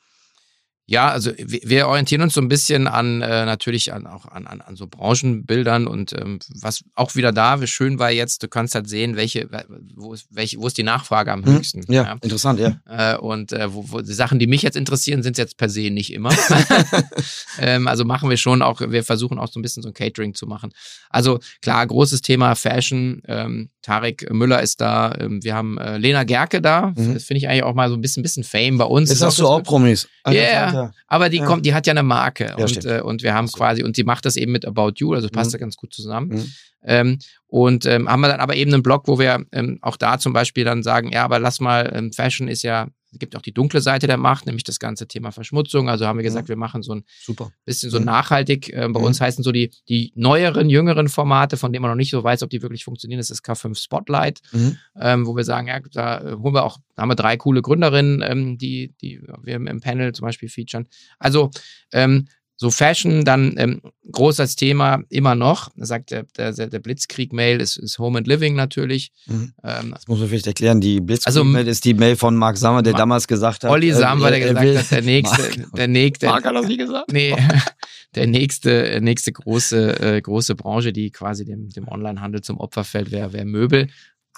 [0.89, 4.61] Ja, also wir orientieren uns so ein bisschen an äh, natürlich an auch an, an,
[4.61, 8.73] an so Branchenbildern und ähm, was auch wieder da wie schön war jetzt, du kannst
[8.73, 9.49] halt sehen, welche,
[9.95, 11.91] wo ist, welche, wo ist die Nachfrage am hm, höchsten.
[11.91, 12.13] Ja, ja.
[12.21, 12.79] interessant, ja.
[12.87, 15.89] Äh, und äh, wo, wo die Sachen, die mich jetzt interessieren, sind jetzt per se
[15.89, 16.31] nicht immer.
[17.59, 20.35] ähm, also machen wir schon auch, wir versuchen auch so ein bisschen so ein Catering
[20.35, 20.71] zu machen.
[21.09, 23.21] Also klar, großes Thema Fashion.
[23.27, 25.15] Ähm, Tarek Müller ist da.
[25.17, 26.93] Ähm, wir haben äh, Lena Gerke da.
[26.95, 27.13] Mhm.
[27.13, 29.09] Das finde ich eigentlich auch mal so ein bisschen, bisschen Fame bei uns.
[29.09, 30.09] Jetzt hast du auch Promis.
[30.25, 30.76] Ja, yeah,
[31.07, 31.45] aber die ja.
[31.45, 34.03] kommt, die hat ja eine Marke ja, und, äh, und wir haben quasi und die
[34.03, 35.53] macht das eben mit About You, also passt mhm.
[35.53, 36.29] da ganz gut zusammen.
[36.29, 36.51] Mhm.
[36.83, 40.19] Ähm, und ähm, haben wir dann aber eben einen Blog, wo wir ähm, auch da
[40.19, 43.41] zum Beispiel dann sagen, ja, aber lass mal, ähm, Fashion ist ja es gibt auch
[43.41, 45.89] die dunkle Seite der Macht, nämlich das ganze Thema Verschmutzung.
[45.89, 46.49] Also haben wir gesagt, ja.
[46.49, 47.51] wir machen so ein Super.
[47.65, 48.69] bisschen so nachhaltig.
[48.69, 49.05] Äh, bei ja.
[49.05, 52.43] uns heißen so die, die neueren, jüngeren Formate, von denen man noch nicht so weiß,
[52.43, 53.19] ob die wirklich funktionieren.
[53.19, 54.77] Das ist K5 Spotlight, mhm.
[54.99, 57.61] ähm, wo wir sagen, ja, da äh, holen wir auch, da haben wir drei coole
[57.61, 60.87] Gründerinnen, ähm, die, die wir im Panel zum Beispiel featuren.
[61.17, 61.51] Also
[61.93, 62.27] ähm,
[62.59, 67.99] so Fashion, dann ähm, großes Thema immer noch, sagt der, der, der Blitzkrieg-Mail, ist, ist
[67.99, 69.11] Home and Living natürlich.
[69.27, 69.53] Mhm.
[69.63, 72.81] Ähm, das muss man vielleicht erklären, die Blitzkrieg-Mail also, ist die Mail von Mark Sammer,
[72.81, 73.69] der Ma damals gesagt hat.
[73.69, 76.25] Olli Sammer, äh, der gesagt hat, der nächste, Mark, der nächste.
[76.25, 77.11] Mark hat das nie gesagt?
[77.11, 77.35] Nee,
[78.15, 83.11] der nächste, nächste große, äh, große Branche, die quasi dem, dem Onlinehandel zum Opfer fällt,
[83.11, 83.87] wäre wär Möbel.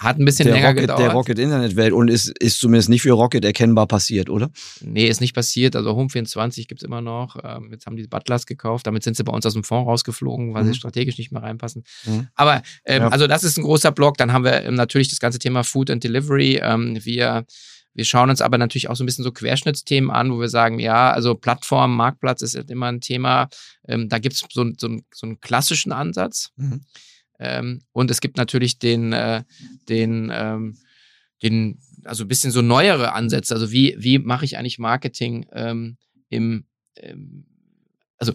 [0.00, 1.00] Hat ein bisschen der länger Rocket, gedauert.
[1.00, 4.50] Der Rocket-Internet-Welt und ist, ist zumindest nicht für Rocket erkennbar passiert, oder?
[4.80, 5.76] Nee, ist nicht passiert.
[5.76, 7.36] Also Home24 gibt es immer noch.
[7.44, 8.86] Ähm, jetzt haben die Butlers gekauft.
[8.86, 10.68] Damit sind sie bei uns aus dem Fonds rausgeflogen, weil mhm.
[10.68, 11.84] sie strategisch nicht mehr reinpassen.
[12.06, 12.28] Mhm.
[12.34, 13.08] Aber ähm, ja.
[13.08, 14.16] also das ist ein großer Block.
[14.16, 16.60] Dann haben wir ähm, natürlich das ganze Thema Food and Delivery.
[16.62, 17.44] Ähm, wir
[17.92, 20.78] wir schauen uns aber natürlich auch so ein bisschen so Querschnittsthemen an, wo wir sagen,
[20.78, 23.48] ja, also Plattform, Marktplatz ist immer ein Thema.
[23.86, 26.50] Ähm, da gibt es so, so, so, einen klassischen Ansatz.
[26.56, 26.82] Mhm.
[27.40, 29.42] Ähm, und es gibt natürlich den, äh,
[29.88, 30.76] den, ähm,
[31.42, 33.54] den, also ein bisschen so neuere Ansätze.
[33.54, 35.96] Also wie, wie mache ich eigentlich Marketing ähm,
[36.28, 37.46] im, ähm,
[38.18, 38.34] also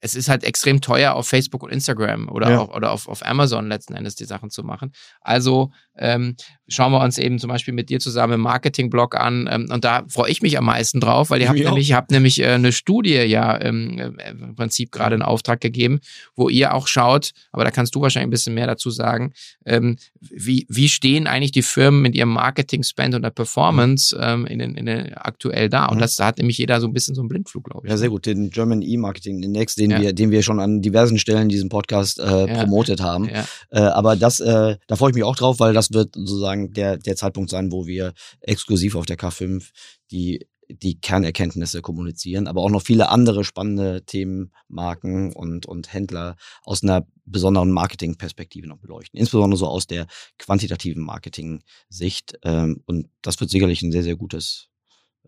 [0.00, 2.58] es ist halt extrem teuer auf Facebook und Instagram oder, ja.
[2.58, 4.92] auch, oder auf, auf Amazon letzten Endes die Sachen zu machen.
[5.20, 6.36] Also ähm,
[6.68, 10.04] schauen wir uns eben zum Beispiel mit dir zusammen im Marketing-Blog an ähm, und da
[10.08, 13.14] freue ich mich am meisten drauf, weil ihr habt nämlich, habt nämlich äh, eine Studie
[13.14, 16.00] ja ähm, äh, im Prinzip gerade in Auftrag gegeben,
[16.36, 19.32] wo ihr auch schaut, aber da kannst du wahrscheinlich ein bisschen mehr dazu sagen,
[19.64, 24.58] ähm, wie, wie stehen eigentlich die Firmen mit ihrem Marketing-Spend und der Performance ähm, in,
[24.58, 25.86] den, in den aktuell da?
[25.86, 26.00] Und mhm.
[26.00, 27.90] das da hat nämlich jeder so ein bisschen so einen Blindflug, glaube ich.
[27.90, 28.26] Ja, sehr gut.
[28.26, 30.00] Den German E-Marketing Index, den, ja.
[30.00, 32.46] wir, den wir schon an diversen Stellen in diesem Podcast äh, ja.
[32.46, 33.28] promotet haben.
[33.28, 33.44] Ja.
[33.70, 36.98] Äh, aber das, äh, da freue ich mich auch drauf, weil das wird sozusagen der,
[36.98, 39.70] der Zeitpunkt sein, wo wir exklusiv auf der K5
[40.10, 46.36] die die Kernerkenntnisse kommunizieren, aber auch noch viele andere spannende Themen, Marken und, und Händler
[46.64, 49.18] aus einer besonderen Marketingperspektive noch beleuchten.
[49.18, 50.06] Insbesondere so aus der
[50.38, 52.38] quantitativen Marketing-Sicht.
[52.42, 54.68] Ähm, und das wird sicherlich ein sehr, sehr gutes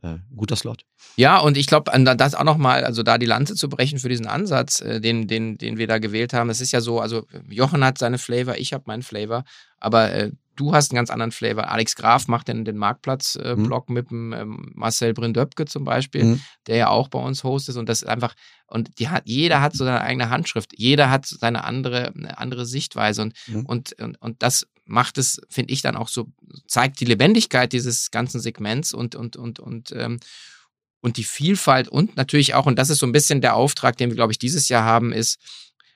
[0.03, 0.85] äh, guter Slot.
[1.17, 4.27] Ja, und ich glaube, das auch nochmal, also da die Lanze zu brechen für diesen
[4.27, 7.85] Ansatz, äh, den, den, den wir da gewählt haben, es ist ja so, also Jochen
[7.85, 9.45] hat seine Flavor, ich habe meinen Flavor,
[9.81, 11.71] Aber äh, du hast einen ganz anderen Flavor.
[11.71, 13.95] Alex Graf macht den, den Marktplatz-Blog äh, mhm.
[13.95, 16.41] mit dem ähm, Marcel Brindöpke zum Beispiel, mhm.
[16.67, 17.77] der ja auch bei uns hostet.
[17.77, 18.35] Und das ist einfach,
[18.67, 23.23] und die hat, jeder hat so seine eigene Handschrift, jeder hat seine andere, andere Sichtweise.
[23.23, 23.67] Und, mhm.
[23.67, 26.27] und, und, und das macht es, finde ich, dann auch so,
[26.67, 30.21] zeigt die Lebendigkeit dieses ganzen Segments und, und, und, und, ähm,
[31.01, 34.11] und die Vielfalt und natürlich auch, und das ist so ein bisschen der Auftrag, den
[34.11, 35.39] wir, glaube ich, dieses Jahr haben, ist,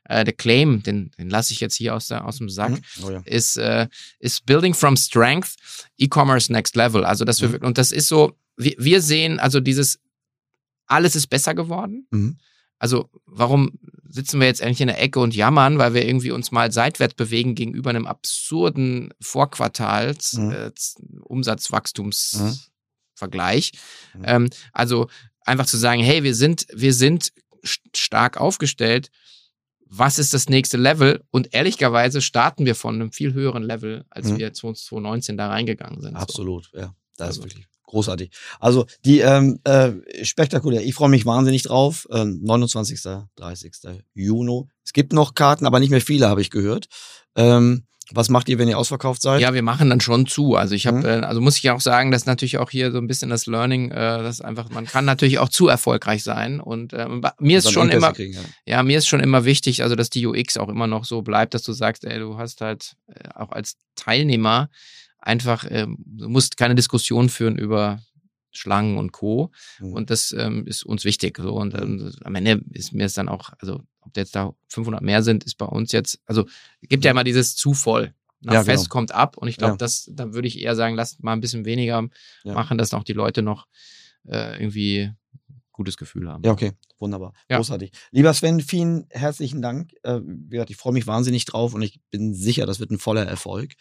[0.05, 3.05] äh, der Claim, den, den lasse ich jetzt hier aus, der, aus dem Sack, mhm.
[3.05, 3.23] oh ja.
[3.25, 3.87] ist, äh,
[4.19, 5.55] ist Building from Strength,
[5.99, 7.05] E-Commerce Next Level.
[7.05, 7.67] Also, dass wir, mhm.
[7.67, 10.01] und das ist so, wir, wir sehen, also dieses,
[10.87, 12.07] alles ist besser geworden.
[12.11, 12.37] Mhm.
[12.79, 13.79] Also, warum
[14.09, 17.15] sitzen wir jetzt endlich in der Ecke und jammern, weil wir irgendwie uns mal seitwärts
[17.15, 20.53] bewegen gegenüber einem absurden Vorquartals, mhm.
[20.53, 20.71] äh,
[21.23, 23.73] Umsatzwachstumsvergleich.
[24.15, 24.25] Mhm.
[24.25, 25.09] Ähm, also
[25.41, 27.33] einfach zu sagen, hey, wir sind, wir sind
[27.95, 29.11] stark aufgestellt
[29.97, 31.23] was ist das nächste Level?
[31.31, 34.39] Und ehrlicherweise starten wir von einem viel höheren Level, als mhm.
[34.39, 36.17] wir 2019 da reingegangen sind.
[36.17, 36.79] Absolut, so.
[36.79, 36.95] ja.
[37.17, 37.41] Das also.
[37.41, 38.31] ist wirklich großartig.
[38.59, 39.93] Also die ähm, äh,
[40.25, 40.83] spektakulär.
[40.83, 42.09] Ich freue mich wahnsinnig drauf.
[42.11, 43.01] Ähm, 29.
[43.37, 43.73] 30.
[44.15, 44.65] Juni.
[44.85, 46.89] Es gibt noch Karten, aber nicht mehr viele, habe ich gehört.
[47.37, 49.41] Ähm, was macht ihr, wenn ihr ausverkauft seid?
[49.41, 50.57] Ja, wir machen dann schon zu.
[50.57, 51.05] Also ich habe, mhm.
[51.05, 53.91] äh, also muss ich auch sagen, dass natürlich auch hier so ein bisschen das Learning,
[53.91, 56.61] äh, dass einfach, man kann natürlich auch zu erfolgreich sein.
[56.61, 58.41] Und äh, mir ist schon immer, kriegen, ja.
[58.67, 58.83] ja.
[58.83, 61.63] mir ist schon immer wichtig, also dass die UX auch immer noch so bleibt, dass
[61.63, 64.69] du sagst, ey, du hast halt äh, auch als Teilnehmer
[65.19, 68.01] einfach, äh, du musst keine Diskussion führen über
[68.51, 69.51] Schlangen und Co.
[69.81, 69.93] Mhm.
[69.93, 71.39] Und das ähm, ist uns wichtig.
[71.39, 71.55] So.
[71.55, 75.23] Und ähm, am Ende ist mir es dann auch, also ob jetzt da 500 mehr
[75.23, 76.47] sind, ist bei uns jetzt, also
[76.83, 78.15] gibt ja immer dieses zu voll.
[78.41, 78.93] Nach ja, Fest genau.
[78.93, 79.77] kommt ab und ich glaube, ja.
[79.79, 82.07] das, da würde ich eher sagen, lasst mal ein bisschen weniger
[82.45, 82.53] ja.
[82.53, 83.67] machen, dass auch die Leute noch
[84.27, 85.11] äh, irgendwie
[85.73, 86.43] gutes Gefühl haben.
[86.45, 87.33] Ja, okay, wunderbar.
[87.51, 87.57] Ja.
[87.57, 87.91] Großartig.
[88.13, 89.93] Lieber Sven, vielen herzlichen Dank.
[90.03, 90.21] Äh,
[90.69, 93.73] ich freue mich wahnsinnig drauf und ich bin sicher, das wird ein voller Erfolg.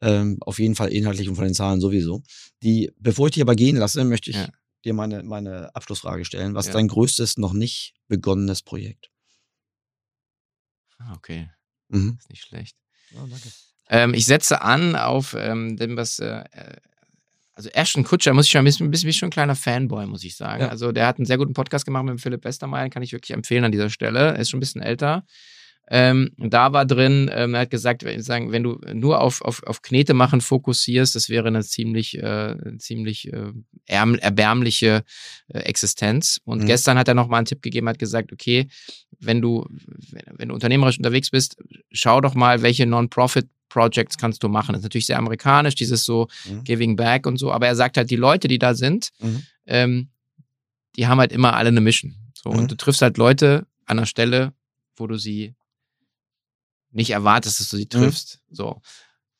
[0.00, 2.22] Ähm, auf jeden Fall inhaltlich und von den Zahlen sowieso.
[2.62, 4.38] Die, bevor ich dich aber gehen lasse, möchte ich
[4.84, 6.54] dir meine, meine Abschlussfrage stellen.
[6.54, 9.10] Was ist dein größtes, noch nicht begonnenes Projekt?
[11.00, 11.50] Ah, okay.
[11.88, 12.16] Mhm.
[12.18, 12.76] Ist nicht schlecht.
[13.14, 13.26] Oh.
[13.88, 16.18] Ähm, ich setze an auf ähm, dem, was.
[16.18, 16.44] Äh,
[17.54, 20.24] also Ashton Kutscher muss ich schon ein bisschen, ein bisschen schon ein kleiner Fanboy, muss
[20.24, 20.62] ich sagen.
[20.62, 20.68] Ja.
[20.68, 23.64] Also der hat einen sehr guten Podcast gemacht mit Philipp Westermeier, kann ich wirklich empfehlen
[23.64, 24.34] an dieser Stelle.
[24.34, 25.24] Er ist schon ein bisschen älter.
[25.92, 29.64] Ähm, da war drin, ähm, er hat gesagt, wenn, sagen, wenn du nur auf, auf,
[29.64, 33.52] auf Knete machen fokussierst, das wäre eine ziemlich, äh, ziemlich äh,
[33.86, 35.02] erbärmliche
[35.48, 36.40] äh, Existenz.
[36.44, 36.66] Und mhm.
[36.66, 38.68] gestern hat er nochmal einen Tipp gegeben, hat gesagt, okay,
[39.20, 39.66] wenn du,
[40.10, 41.56] wenn du unternehmerisch unterwegs bist,
[41.92, 44.72] schau doch mal, welche Non-Profit Projects kannst du machen.
[44.72, 46.64] Das ist natürlich sehr amerikanisch, dieses so mhm.
[46.64, 49.42] Giving Back und so, aber er sagt halt, die Leute, die da sind, mhm.
[49.66, 50.08] ähm,
[50.96, 52.16] die haben halt immer alle eine Mission.
[52.34, 52.68] So, und mhm.
[52.68, 54.52] du triffst halt Leute an der Stelle,
[54.96, 55.54] wo du sie
[56.90, 57.90] nicht erwartest, dass du sie mhm.
[57.90, 58.40] triffst.
[58.50, 58.82] So.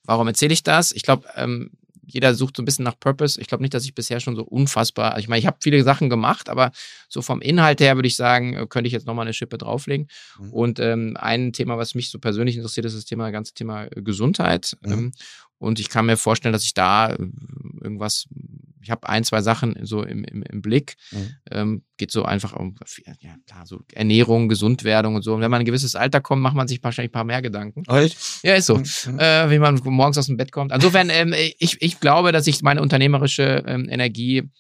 [0.04, 0.92] Warum erzähle ich das?
[0.92, 1.72] Ich glaube, ähm,
[2.12, 3.40] jeder sucht so ein bisschen nach Purpose.
[3.40, 6.10] Ich glaube nicht, dass ich bisher schon so unfassbar, ich meine, ich habe viele Sachen
[6.10, 6.72] gemacht, aber
[7.08, 10.08] so vom Inhalt her würde ich sagen, äh, könnte ich jetzt nochmal eine Schippe drauflegen.
[10.38, 10.52] Mhm.
[10.52, 14.02] Und ähm, ein Thema, was mich so persönlich interessiert, ist das Thema, ganze Thema äh,
[14.02, 14.76] Gesundheit.
[14.82, 14.92] Mhm.
[14.92, 15.12] Ähm,
[15.60, 17.18] und ich kann mir vorstellen, dass ich da äh,
[17.82, 18.26] irgendwas,
[18.80, 20.96] ich habe ein, zwei Sachen so im, im, im Blick.
[21.12, 21.34] Mhm.
[21.50, 22.76] Ähm, geht so einfach um,
[23.20, 25.34] ja klar, so Ernährung, Gesundwerdung und so.
[25.34, 27.84] Und wenn man ein gewisses Alter kommt, macht man sich wahrscheinlich ein paar mehr Gedanken.
[27.90, 28.42] Echt?
[28.42, 28.78] Ja, ist so.
[28.78, 29.18] Mhm.
[29.18, 30.72] Äh, wie man morgens aus dem Bett kommt.
[30.72, 34.50] Insofern, ähm, ich, ich glaube, dass ich meine unternehmerische ähm, Energie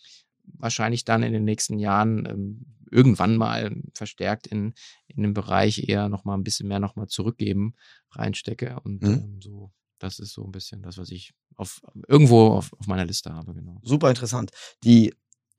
[0.58, 4.74] wahrscheinlich dann in den nächsten Jahren ähm, irgendwann mal verstärkt in,
[5.08, 7.74] in den Bereich eher nochmal ein bisschen mehr nochmal zurückgeben
[8.10, 9.08] reinstecke und mhm.
[9.08, 9.70] ähm, so
[10.00, 13.54] das ist so ein bisschen das, was ich auf, irgendwo auf, auf meiner Liste habe,
[13.54, 13.80] genau.
[13.82, 14.50] Super interessant.
[14.82, 15.14] Die,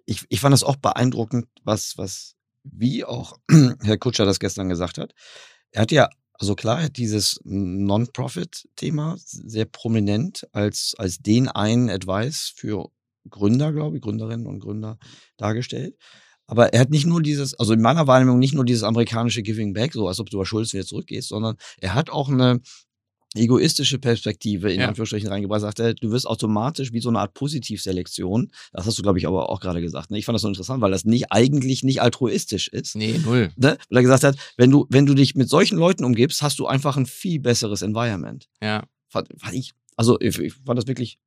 [0.05, 3.37] ich, ich fand das auch beeindruckend, was, was, wie auch
[3.81, 5.13] Herr Kutscher das gestern gesagt hat.
[5.71, 11.89] Er hat ja, also klar, er hat dieses Non-Profit-Thema sehr prominent als, als den einen
[11.89, 12.89] Advice für
[13.29, 14.97] Gründer, glaube ich, Gründerinnen und Gründer
[15.37, 15.95] dargestellt.
[16.47, 19.73] Aber er hat nicht nur dieses, also in meiner Wahrnehmung nicht nur dieses amerikanische Giving
[19.73, 22.59] Back, so als ob du bei Schulz wieder zurückgehst, sondern er hat auch eine,
[23.35, 24.87] egoistische Perspektive in ja.
[24.87, 29.03] Anführungsstrichen reingebracht, sagt er, du wirst automatisch wie so eine Art Positivselektion, das hast du,
[29.03, 30.11] glaube ich, aber auch gerade gesagt.
[30.11, 30.17] Ne?
[30.17, 32.95] Ich fand das so interessant, weil das nicht eigentlich nicht altruistisch ist.
[32.95, 33.51] Nee, null.
[33.55, 33.77] Ne?
[33.89, 36.67] Weil er gesagt hat, wenn du, wenn du dich mit solchen Leuten umgibst, hast du
[36.67, 38.47] einfach ein viel besseres Environment.
[38.61, 38.83] Ja.
[39.07, 41.17] Fand, fand ich, also ich, ich fand das wirklich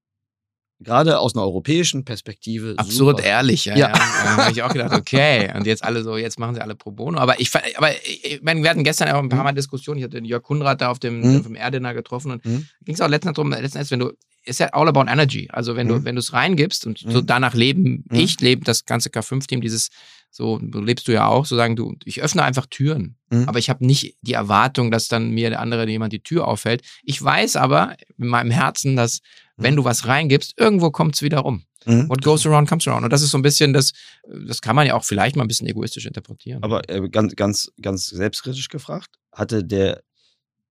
[0.80, 2.74] gerade aus einer europäischen Perspektive.
[2.76, 3.28] Absurd super.
[3.28, 3.76] ehrlich, ja.
[3.76, 3.88] ja.
[3.88, 3.92] ja.
[3.92, 5.50] Da habe ich auch gedacht, okay.
[5.54, 7.18] Und jetzt alle so, jetzt machen sie alle pro bono.
[7.18, 9.44] Aber ich, aber ich meine, wir hatten gestern auch ein paar mhm.
[9.44, 9.98] Mal Diskussionen.
[9.98, 11.36] Ich hatte den Jörg Kunrad da auf dem, mhm.
[11.38, 12.66] auf dem Erdinner getroffen und mhm.
[12.84, 14.12] ging es auch letztens darum, letzten wenn du,
[14.44, 15.48] ist ja all about energy.
[15.50, 16.04] Also wenn du, mhm.
[16.04, 17.26] wenn du es reingibst und so mhm.
[17.26, 18.18] danach leben, mhm.
[18.18, 19.90] ich lebe das ganze K5-Team, dieses
[20.36, 23.16] so lebst du ja auch, so sagen du, ich öffne einfach Türen.
[23.30, 23.48] Mhm.
[23.48, 26.82] Aber ich habe nicht die Erwartung, dass dann mir der andere jemand die Tür auffällt.
[27.04, 29.20] Ich weiß aber in meinem Herzen, dass
[29.56, 29.78] wenn mhm.
[29.78, 31.64] du was reingibst, irgendwo kommt es wieder rum.
[31.86, 32.08] Mhm.
[32.08, 33.04] What goes around comes around.
[33.04, 33.92] Und das ist so ein bisschen das,
[34.26, 36.62] das kann man ja auch vielleicht mal ein bisschen egoistisch interpretieren.
[36.62, 40.02] Aber äh, ganz, ganz, ganz selbstkritisch gefragt, hatte der,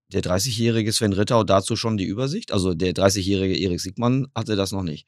[0.10, 2.52] der 30-jährige Sven Rittau dazu schon die Übersicht?
[2.52, 5.08] Also der 30-jährige Erik Siegmann hatte das noch nicht.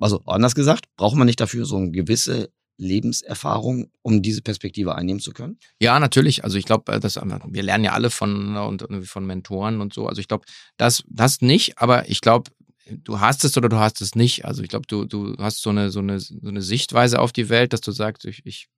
[0.00, 5.20] Also anders gesagt, braucht man nicht dafür so eine gewisse Lebenserfahrung, um diese Perspektive einnehmen
[5.20, 5.58] zu können?
[5.80, 6.44] Ja, natürlich.
[6.44, 10.06] Also ich glaube, äh, wir lernen ja alle von und, von Mentoren und so.
[10.06, 10.44] Also ich glaube,
[10.76, 12.50] das, das nicht, aber ich glaube,
[12.86, 14.44] du hast es oder du hast es nicht.
[14.44, 17.48] Also ich glaube, du, du hast so eine, so, eine, so eine Sichtweise auf die
[17.48, 18.68] Welt, dass du sagst, ich, ich,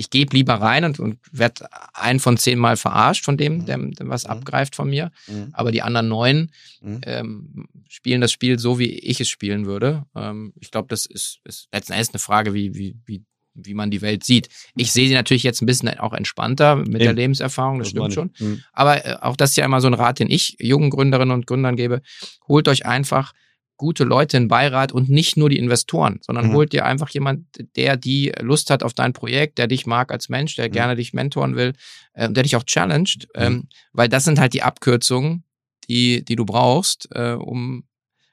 [0.00, 3.66] ich, gebe lieber rein und, und werde ein von zehn Mal verarscht von dem, mhm.
[3.66, 4.30] der, der was mhm.
[4.30, 5.10] abgreift von mir.
[5.26, 5.50] Mhm.
[5.52, 7.00] Aber die anderen neun mhm.
[7.04, 10.04] ähm, spielen das Spiel so, wie ich es spielen würde.
[10.14, 13.24] Ähm, ich glaube, das ist, ist letzten Endes eine Frage, wie, wie, wie
[13.54, 14.48] wie man die Welt sieht.
[14.76, 16.98] Ich sehe sie natürlich jetzt ein bisschen auch entspannter mit Eben.
[16.98, 18.30] der Lebenserfahrung, das, das stimmt schon.
[18.38, 18.62] Mhm.
[18.72, 21.46] Aber äh, auch das ist ja immer so ein Rat, den ich jungen Gründerinnen und
[21.46, 22.00] Gründern gebe.
[22.46, 23.32] Holt euch einfach
[23.80, 26.52] gute Leute in Beirat und nicht nur die Investoren, sondern mhm.
[26.52, 30.28] holt dir einfach jemand, der die Lust hat auf dein Projekt, der dich mag als
[30.28, 30.72] Mensch, der mhm.
[30.72, 31.72] gerne dich mentoren will,
[32.12, 33.42] äh, der dich auch challenged, mhm.
[33.42, 35.44] ähm, weil das sind halt die Abkürzungen,
[35.88, 37.84] die, die du brauchst, äh, um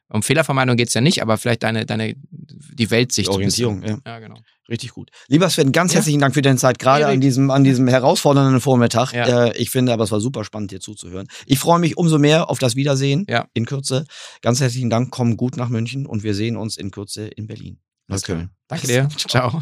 [0.09, 3.27] um Fehlervermeidung geht es ja nicht, aber vielleicht deine, deine, die Weltsicht.
[3.27, 3.97] Die Orientierung, ja.
[4.05, 4.19] ja.
[4.19, 4.37] genau.
[4.69, 5.11] Richtig gut.
[5.27, 5.97] Lieber Sven, ganz ja.
[5.97, 9.13] herzlichen Dank für deine Zeit, gerade an diesem, an diesem herausfordernden Vormittag.
[9.13, 9.45] Ja.
[9.45, 11.27] Äh, ich finde aber, es war super spannend, dir zuzuhören.
[11.45, 13.47] Ich freue mich umso mehr auf das Wiedersehen ja.
[13.53, 14.05] in Kürze.
[14.41, 17.79] Ganz herzlichen Dank, komm gut nach München und wir sehen uns in Kürze in Berlin.
[18.09, 18.47] Okay.
[18.67, 19.09] Danke dir.
[19.17, 19.61] Ciao.